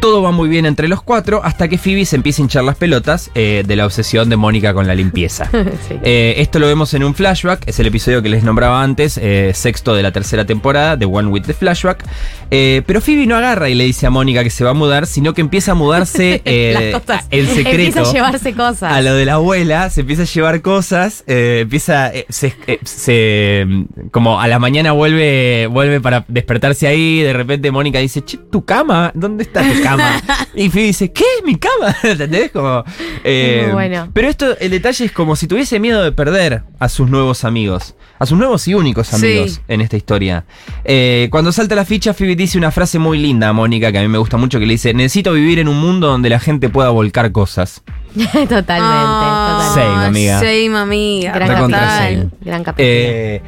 Todo 0.00 0.22
va 0.22 0.30
muy 0.30 0.48
bien 0.48 0.66
entre 0.66 0.88
los 0.88 1.02
cuatro 1.02 1.40
hasta 1.42 1.68
que 1.68 1.78
Phoebe 1.78 2.04
se 2.04 2.16
empieza 2.16 2.40
a 2.40 2.44
hinchar 2.44 2.64
las 2.64 2.76
pelotas 2.76 3.30
eh, 3.34 3.64
de 3.66 3.76
la 3.76 3.86
obsesión 3.86 4.28
de 4.28 4.36
Mónica 4.36 4.74
con 4.74 4.86
la 4.86 4.94
limpieza. 4.94 5.50
Sí. 5.88 5.94
Eh, 6.02 6.34
esto 6.38 6.58
lo 6.58 6.66
vemos 6.66 6.94
en 6.94 7.04
un 7.04 7.14
flashback, 7.14 7.68
es 7.68 7.78
el 7.78 7.86
episodio 7.86 8.22
que 8.22 8.28
les 8.28 8.42
nombraba 8.42 8.82
antes, 8.82 9.18
eh, 9.18 9.52
sexto 9.54 9.94
de 9.94 10.02
la 10.02 10.10
tercera 10.10 10.44
temporada, 10.44 10.98
The 10.98 11.04
One 11.04 11.28
with 11.28 11.42
the 11.42 11.54
Flashback. 11.54 12.04
Pero 12.48 13.00
Phoebe 13.00 13.26
no 13.26 13.36
agarra 13.36 13.68
y 13.68 13.74
le 13.74 13.84
dice 13.84 14.06
a 14.06 14.10
Mónica 14.10 14.42
que 14.42 14.50
se 14.50 14.64
va 14.64 14.70
a 14.70 14.74
mudar, 14.74 15.06
sino 15.06 15.34
que 15.34 15.42
empieza 15.42 15.72
a 15.72 15.74
mudarse 15.74 16.40
en 16.44 17.46
secreto. 17.46 17.68
Empieza 17.68 18.00
a 18.00 18.12
llevarse 18.12 18.52
cosas. 18.54 18.92
A 18.92 19.00
lo 19.02 19.14
de 19.14 19.24
la 19.26 19.34
abuela, 19.34 19.90
se 19.90 20.00
empieza 20.00 20.22
a 20.22 20.26
llevar 20.26 20.62
cosas, 20.62 21.24
empieza, 21.26 22.10
se, 22.28 22.54
se, 22.84 23.64
mm, 23.66 24.08
como 24.10 24.40
a 24.40 24.48
la 24.48 24.58
mañana 24.58 24.92
vuelve, 24.92 25.68
vuelve 25.68 26.00
para 26.00 26.24
despertarse 26.26 26.86
ahí, 26.86 27.22
de 27.22 27.32
repente 27.32 27.70
Mónica 27.70 27.98
dice, 27.98 28.24
che, 28.24 28.38
tu 28.38 28.64
cama, 28.64 29.12
¿dónde 29.14 29.44
está 29.44 29.62
tu 29.62 29.82
cama? 29.82 29.95
Y 30.54 30.70
Phoebe 30.70 30.86
dice, 30.86 31.12
¿qué? 31.12 31.24
¿Mi 31.44 31.56
cama? 31.56 31.94
¿Entendés? 32.02 32.50
Como, 32.50 32.82
eh, 33.24 33.68
bueno. 33.72 34.08
Pero 34.12 34.28
esto, 34.28 34.56
el 34.58 34.70
detalle 34.70 35.04
es 35.04 35.12
como 35.12 35.36
si 35.36 35.46
tuviese 35.46 35.78
miedo 35.78 36.02
de 36.02 36.12
perder 36.12 36.62
a 36.78 36.88
sus 36.88 37.10
nuevos 37.10 37.44
amigos, 37.44 37.94
a 38.18 38.24
sus 38.26 38.38
nuevos 38.38 38.66
y 38.66 38.74
únicos 38.74 39.12
amigos 39.12 39.52
Sí. 39.52 39.60
en 39.68 39.80
esta 39.82 39.96
historia. 39.96 40.44
Eh, 40.84 41.28
cuando 41.30 41.52
salta 41.52 41.74
la 41.74 41.84
ficha, 41.84 42.14
Phoebe 42.14 42.36
dice 42.36 42.56
una 42.56 42.70
frase 42.70 42.98
muy 42.98 43.18
linda 43.18 43.48
a 43.50 43.52
Mónica, 43.52 43.92
que 43.92 43.98
a 43.98 44.02
mí 44.02 44.08
me 44.08 44.18
gusta 44.18 44.36
mucho, 44.38 44.58
que 44.58 44.64
le 44.66 44.72
dice, 44.74 44.94
necesito 44.94 45.32
vivir 45.32 45.58
en 45.58 45.68
un 45.68 45.78
mundo 45.78 46.06
donde 46.08 46.30
la 46.30 46.40
gente 46.40 46.68
pueda 46.70 46.88
volcar 46.88 47.32
cosas. 47.32 47.82
totalmente, 48.14 48.46
totalmente. 48.48 49.74
Same, 49.74 50.04
amiga. 50.06 50.38
Same, 50.38 50.76
amiga. 50.78 51.32
Gran 51.32 51.70
same. 51.70 52.28
Gran 52.40 52.64
capítulo. 52.64 52.88
Eh, 52.88 53.42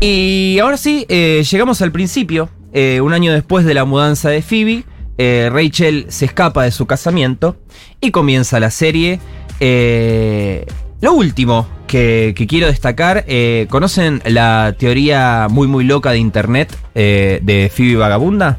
y 0.00 0.58
ahora 0.60 0.76
sí, 0.76 1.06
eh, 1.08 1.44
llegamos 1.48 1.82
al 1.82 1.92
principio. 1.92 2.48
Eh, 2.72 3.00
un 3.00 3.12
año 3.14 3.32
después 3.32 3.64
de 3.64 3.74
la 3.74 3.84
mudanza 3.84 4.28
de 4.28 4.42
Phoebe, 4.42 4.84
eh, 5.18 5.50
Rachel 5.52 6.06
se 6.08 6.24
escapa 6.24 6.62
de 6.62 6.70
su 6.70 6.86
casamiento 6.86 7.56
y 8.00 8.10
comienza 8.10 8.60
la 8.60 8.70
serie. 8.70 9.20
Eh, 9.60 10.64
lo 11.00 11.12
último 11.12 11.68
que, 11.86 12.34
que 12.36 12.46
quiero 12.46 12.68
destacar, 12.68 13.24
eh, 13.28 13.66
¿conocen 13.70 14.22
la 14.24 14.74
teoría 14.78 15.48
muy 15.50 15.68
muy 15.68 15.84
loca 15.84 16.12
de 16.12 16.18
internet 16.18 16.76
eh, 16.94 17.40
de 17.42 17.70
Phoebe 17.74 17.96
Vagabunda? 17.96 18.58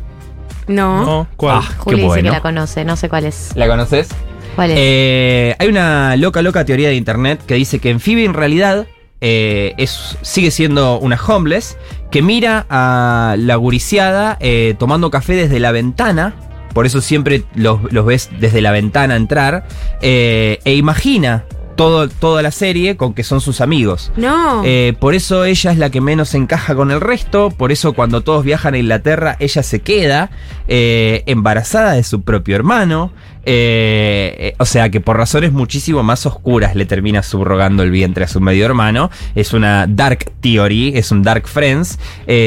No. 0.67 1.05
¿No? 1.05 1.27
¿Cuál? 1.35 1.61
Ah, 1.61 1.73
Juli 1.79 1.97
dice 1.97 2.07
bueno. 2.07 2.29
que 2.29 2.35
la 2.35 2.41
conoce, 2.41 2.85
no 2.85 2.95
sé 2.95 3.09
cuál 3.09 3.25
es. 3.25 3.51
¿La 3.55 3.67
conoces? 3.67 4.09
¿Cuál 4.55 4.71
es? 4.71 4.77
Eh, 4.79 5.55
hay 5.57 5.67
una 5.67 6.15
loca, 6.15 6.41
loca 6.41 6.63
teoría 6.63 6.89
de 6.89 6.95
internet 6.95 7.41
que 7.45 7.55
dice 7.55 7.79
que 7.79 7.89
en 7.89 7.99
Phoebe 7.99 8.23
en 8.23 8.33
realidad 8.33 8.85
eh, 9.21 9.73
es, 9.77 10.17
sigue 10.21 10.51
siendo 10.51 10.97
una 10.99 11.19
homeless 11.21 11.77
que 12.11 12.21
mira 12.21 12.65
a 12.69 13.35
la 13.37 13.55
guriciada 13.55 14.37
eh, 14.39 14.75
tomando 14.79 15.11
café 15.11 15.33
desde 15.33 15.59
la 15.59 15.71
ventana. 15.71 16.33
Por 16.73 16.85
eso 16.85 17.01
siempre 17.01 17.43
los, 17.55 17.91
los 17.91 18.05
ves 18.05 18.29
desde 18.39 18.61
la 18.61 18.71
ventana 18.71 19.15
entrar. 19.15 19.65
eh, 20.01 20.59
e 20.65 20.75
imagina 20.75 21.45
todo, 21.79 22.09
toda 22.09 22.41
la 22.41 22.51
serie 22.51 22.97
con 22.97 23.13
que 23.13 23.23
son 23.23 23.39
sus 23.39 23.61
amigos. 23.61 24.11
No. 24.17 24.63
Eh, 24.65 24.95
por 24.99 25.15
eso 25.15 25.45
ella 25.45 25.71
es 25.71 25.77
la 25.77 25.89
que 25.89 26.01
menos 26.01 26.35
encaja 26.35 26.75
con 26.75 26.91
el 26.91 26.99
resto. 26.99 27.51
Por 27.51 27.71
eso 27.71 27.93
cuando 27.93 28.19
todos 28.19 28.43
viajan 28.43 28.73
a 28.73 28.79
Inglaterra, 28.79 29.37
ella 29.39 29.63
se 29.63 29.79
queda 29.79 30.29
eh, 30.67 31.23
embarazada 31.25 31.93
de 31.93 32.03
su 32.03 32.21
propio 32.21 32.57
hermano. 32.57 33.13
Eh, 33.45 34.55
o 34.59 34.65
sea 34.65 34.89
que 34.89 34.99
por 34.99 35.15
razones 35.15 35.53
muchísimo 35.53 36.03
más 36.03 36.25
oscuras 36.25 36.75
le 36.75 36.85
termina 36.85 37.23
subrogando 37.23 37.81
el 37.81 37.91
vientre 37.91 38.25
a 38.25 38.27
su 38.27 38.41
medio 38.41 38.65
hermano. 38.65 39.09
Es 39.33 39.53
una 39.53 39.87
dark 39.87 40.33
theory, 40.41 40.97
es 40.97 41.11
un 41.11 41.23
dark 41.23 41.47
friends. 41.47 41.97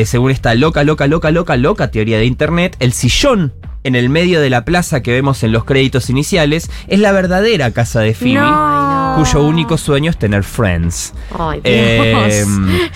Según 0.04 0.30
esta 0.30 0.54
loca, 0.54 0.84
loca, 0.84 1.06
loca, 1.06 1.30
loca, 1.30 1.56
loca 1.56 1.90
teoría 1.90 2.18
de 2.18 2.26
internet, 2.26 2.76
el 2.80 2.92
sillón 2.92 3.54
en 3.84 3.94
el 3.94 4.08
medio 4.08 4.40
de 4.40 4.50
la 4.50 4.64
plaza 4.64 5.02
que 5.02 5.12
vemos 5.12 5.42
en 5.42 5.52
los 5.52 5.64
créditos 5.64 6.10
iniciales 6.10 6.70
es 6.86 7.00
la 7.00 7.12
verdadera 7.12 7.70
casa 7.72 8.00
de 8.00 8.14
Phoebe. 8.14 8.40
No. 8.40 9.14
Cuyo 9.16 9.42
único 9.44 9.76
sueño 9.76 10.10
es 10.10 10.18
tener 10.18 10.42
friends. 10.44 11.12
Ay. 11.38 11.60
Eh, 11.64 12.44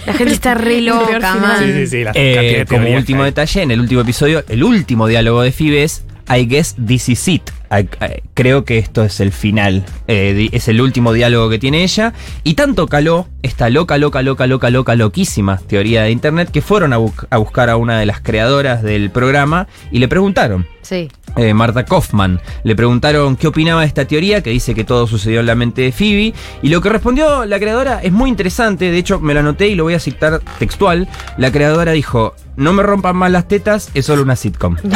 La 0.07 0.13
gente 0.15 0.33
está 0.33 0.55
re 0.55 0.81
loca, 0.81 1.35
man. 1.37 1.59
Sí, 1.59 1.73
sí, 1.73 1.87
sí. 1.87 2.05
La 2.05 2.13
eh, 2.15 2.65
como 2.69 2.89
último 2.91 3.25
detalle, 3.25 3.63
en 3.63 3.71
el 3.71 3.81
último 3.81 4.01
episodio, 4.01 4.45
el 4.49 4.65
último 4.65 5.07
diálogo 5.07 5.43
de 5.43 5.53
Phoebe 5.53 5.83
es 5.85 6.05
I 6.29 6.45
guess 6.47 6.75
this 6.85 7.09
is 7.09 7.29
it. 7.29 7.51
Creo 8.35 8.65
que 8.65 8.79
esto 8.79 9.03
es 9.03 9.19
el 9.21 9.33
final, 9.33 9.85
eh, 10.07 10.49
es 10.53 10.69
el 10.69 10.81
último 10.81 11.13
diálogo 11.13 11.49
que 11.51 11.59
tiene 11.59 11.83
ella. 11.83 12.13
Y 12.45 12.55
tanto 12.55 12.87
caló 12.87 13.27
esta 13.43 13.71
loca, 13.71 13.99
loca, 13.99 14.23
loca, 14.23 14.47
loca, 14.47 14.71
loca, 14.71 14.95
loquísima 14.95 15.59
teoría 15.59 16.03
de 16.03 16.11
Internet 16.13 16.51
que 16.53 16.63
fueron 16.63 16.93
a, 16.93 16.99
bu- 16.99 17.27
a 17.29 17.37
buscar 17.39 17.69
a 17.71 17.77
una 17.77 17.99
de 17.99 18.07
las 18.07 18.21
creadoras 18.21 18.83
del 18.83 19.11
programa 19.11 19.67
y 19.91 19.99
le 19.99 20.07
preguntaron. 20.09 20.67
Sí. 20.83 21.09
eh, 21.35 21.53
Marta 21.55 21.85
Kaufman. 21.85 22.41
Le 22.63 22.77
preguntaron 22.77 23.35
qué 23.37 23.49
opinaba 23.49 23.81
de 23.81 23.89
esta 23.89 24.05
teoría, 24.05 24.41
que 24.43 24.51
dice 24.51 24.73
que 24.75 24.85
todo 24.85 25.09
sucedió 25.09 25.41
en 25.41 25.47
la 25.47 25.57
mente 25.57 25.83
de 25.83 25.91
Phoebe. 25.93 26.35
Y 26.63 26.69
lo 26.69 26.81
que 26.81 26.89
respondió 26.89 27.45
la 27.47 27.59
creadora 27.59 28.01
es 28.01 28.13
muy 28.13 28.31
interesante. 28.31 28.93
De 28.93 28.99
hecho, 28.99 29.19
me 29.19 29.35
lo 29.35 29.41
anoté 29.41 29.67
y 29.69 29.75
lo 29.75 29.83
voy 29.83 29.95
a 29.95 30.01
citar 30.01 30.41
textual. 30.61 31.09
La 31.37 31.51
creadora 31.51 31.91
dijo: 31.93 32.37
No 32.55 32.73
me 32.73 32.85
rompan 32.85 33.17
más 33.17 33.33
las 33.33 33.49
tetas, 33.49 33.91
es 33.95 34.07
solo 34.07 34.23
una 34.23 34.37
sitcom. 34.37 34.77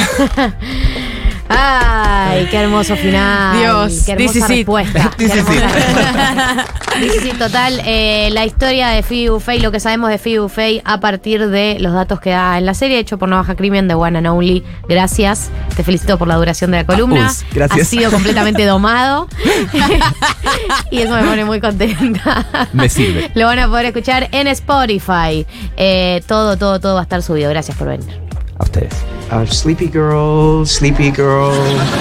Ay, 1.52 2.46
qué 2.50 2.56
hermoso 2.58 2.94
final. 2.96 3.58
Dios, 3.58 4.04
qué 4.06 4.14
this 4.14 4.36
hermosa 4.36 4.46
respuesta. 4.54 5.10
This 5.16 5.32
Qué 5.32 5.38
hermosa- 5.40 6.64
This 7.00 7.14
is 7.16 7.24
it, 7.26 7.38
total. 7.38 7.80
eh, 7.84 8.28
la 8.32 8.44
historia 8.44 8.88
de 8.90 9.02
Phoebe 9.02 9.30
Buffay, 9.30 9.60
lo 9.60 9.72
que 9.72 9.80
sabemos 9.80 10.10
de 10.10 10.18
Phoebe 10.18 10.40
Buffay 10.40 10.82
a 10.84 11.00
partir 11.00 11.48
de 11.48 11.78
los 11.80 11.92
datos 11.94 12.20
que 12.20 12.30
da 12.30 12.58
en 12.58 12.66
la 12.66 12.74
serie, 12.74 12.98
hecho 12.98 13.18
por 13.18 13.28
Navaja 13.28 13.54
Crimen 13.56 13.88
de 13.88 13.94
One 13.94 14.18
and 14.18 14.26
Only. 14.26 14.62
Gracias. 14.88 15.50
Te 15.76 15.82
felicito 15.82 16.18
por 16.18 16.28
la 16.28 16.36
duración 16.36 16.70
de 16.72 16.78
la 16.78 16.84
columna. 16.84 17.32
Gracias. 17.52 17.80
Has 17.82 17.88
sido 17.88 18.10
completamente 18.10 18.64
domado. 18.66 19.28
y 20.90 20.98
eso 20.98 21.14
me 21.14 21.22
pone 21.24 21.44
muy 21.44 21.60
contenta. 21.60 22.68
Me 22.72 22.88
sirve. 22.88 23.30
Lo 23.34 23.46
van 23.46 23.58
a 23.60 23.66
poder 23.66 23.86
escuchar 23.86 24.28
en 24.32 24.46
Spotify. 24.48 25.46
Eh, 25.76 26.22
todo, 26.26 26.56
todo, 26.56 26.78
todo 26.80 26.94
va 26.94 27.00
a 27.00 27.04
estar 27.04 27.22
subido. 27.22 27.48
Gracias 27.50 27.76
por 27.76 27.88
venir. 27.88 28.29
Ustedes. 28.60 28.92
Uh, 29.30 29.46
sleepy 29.46 29.86
girl, 29.86 30.64
sleepy 30.66 31.10
girl. 31.10 31.52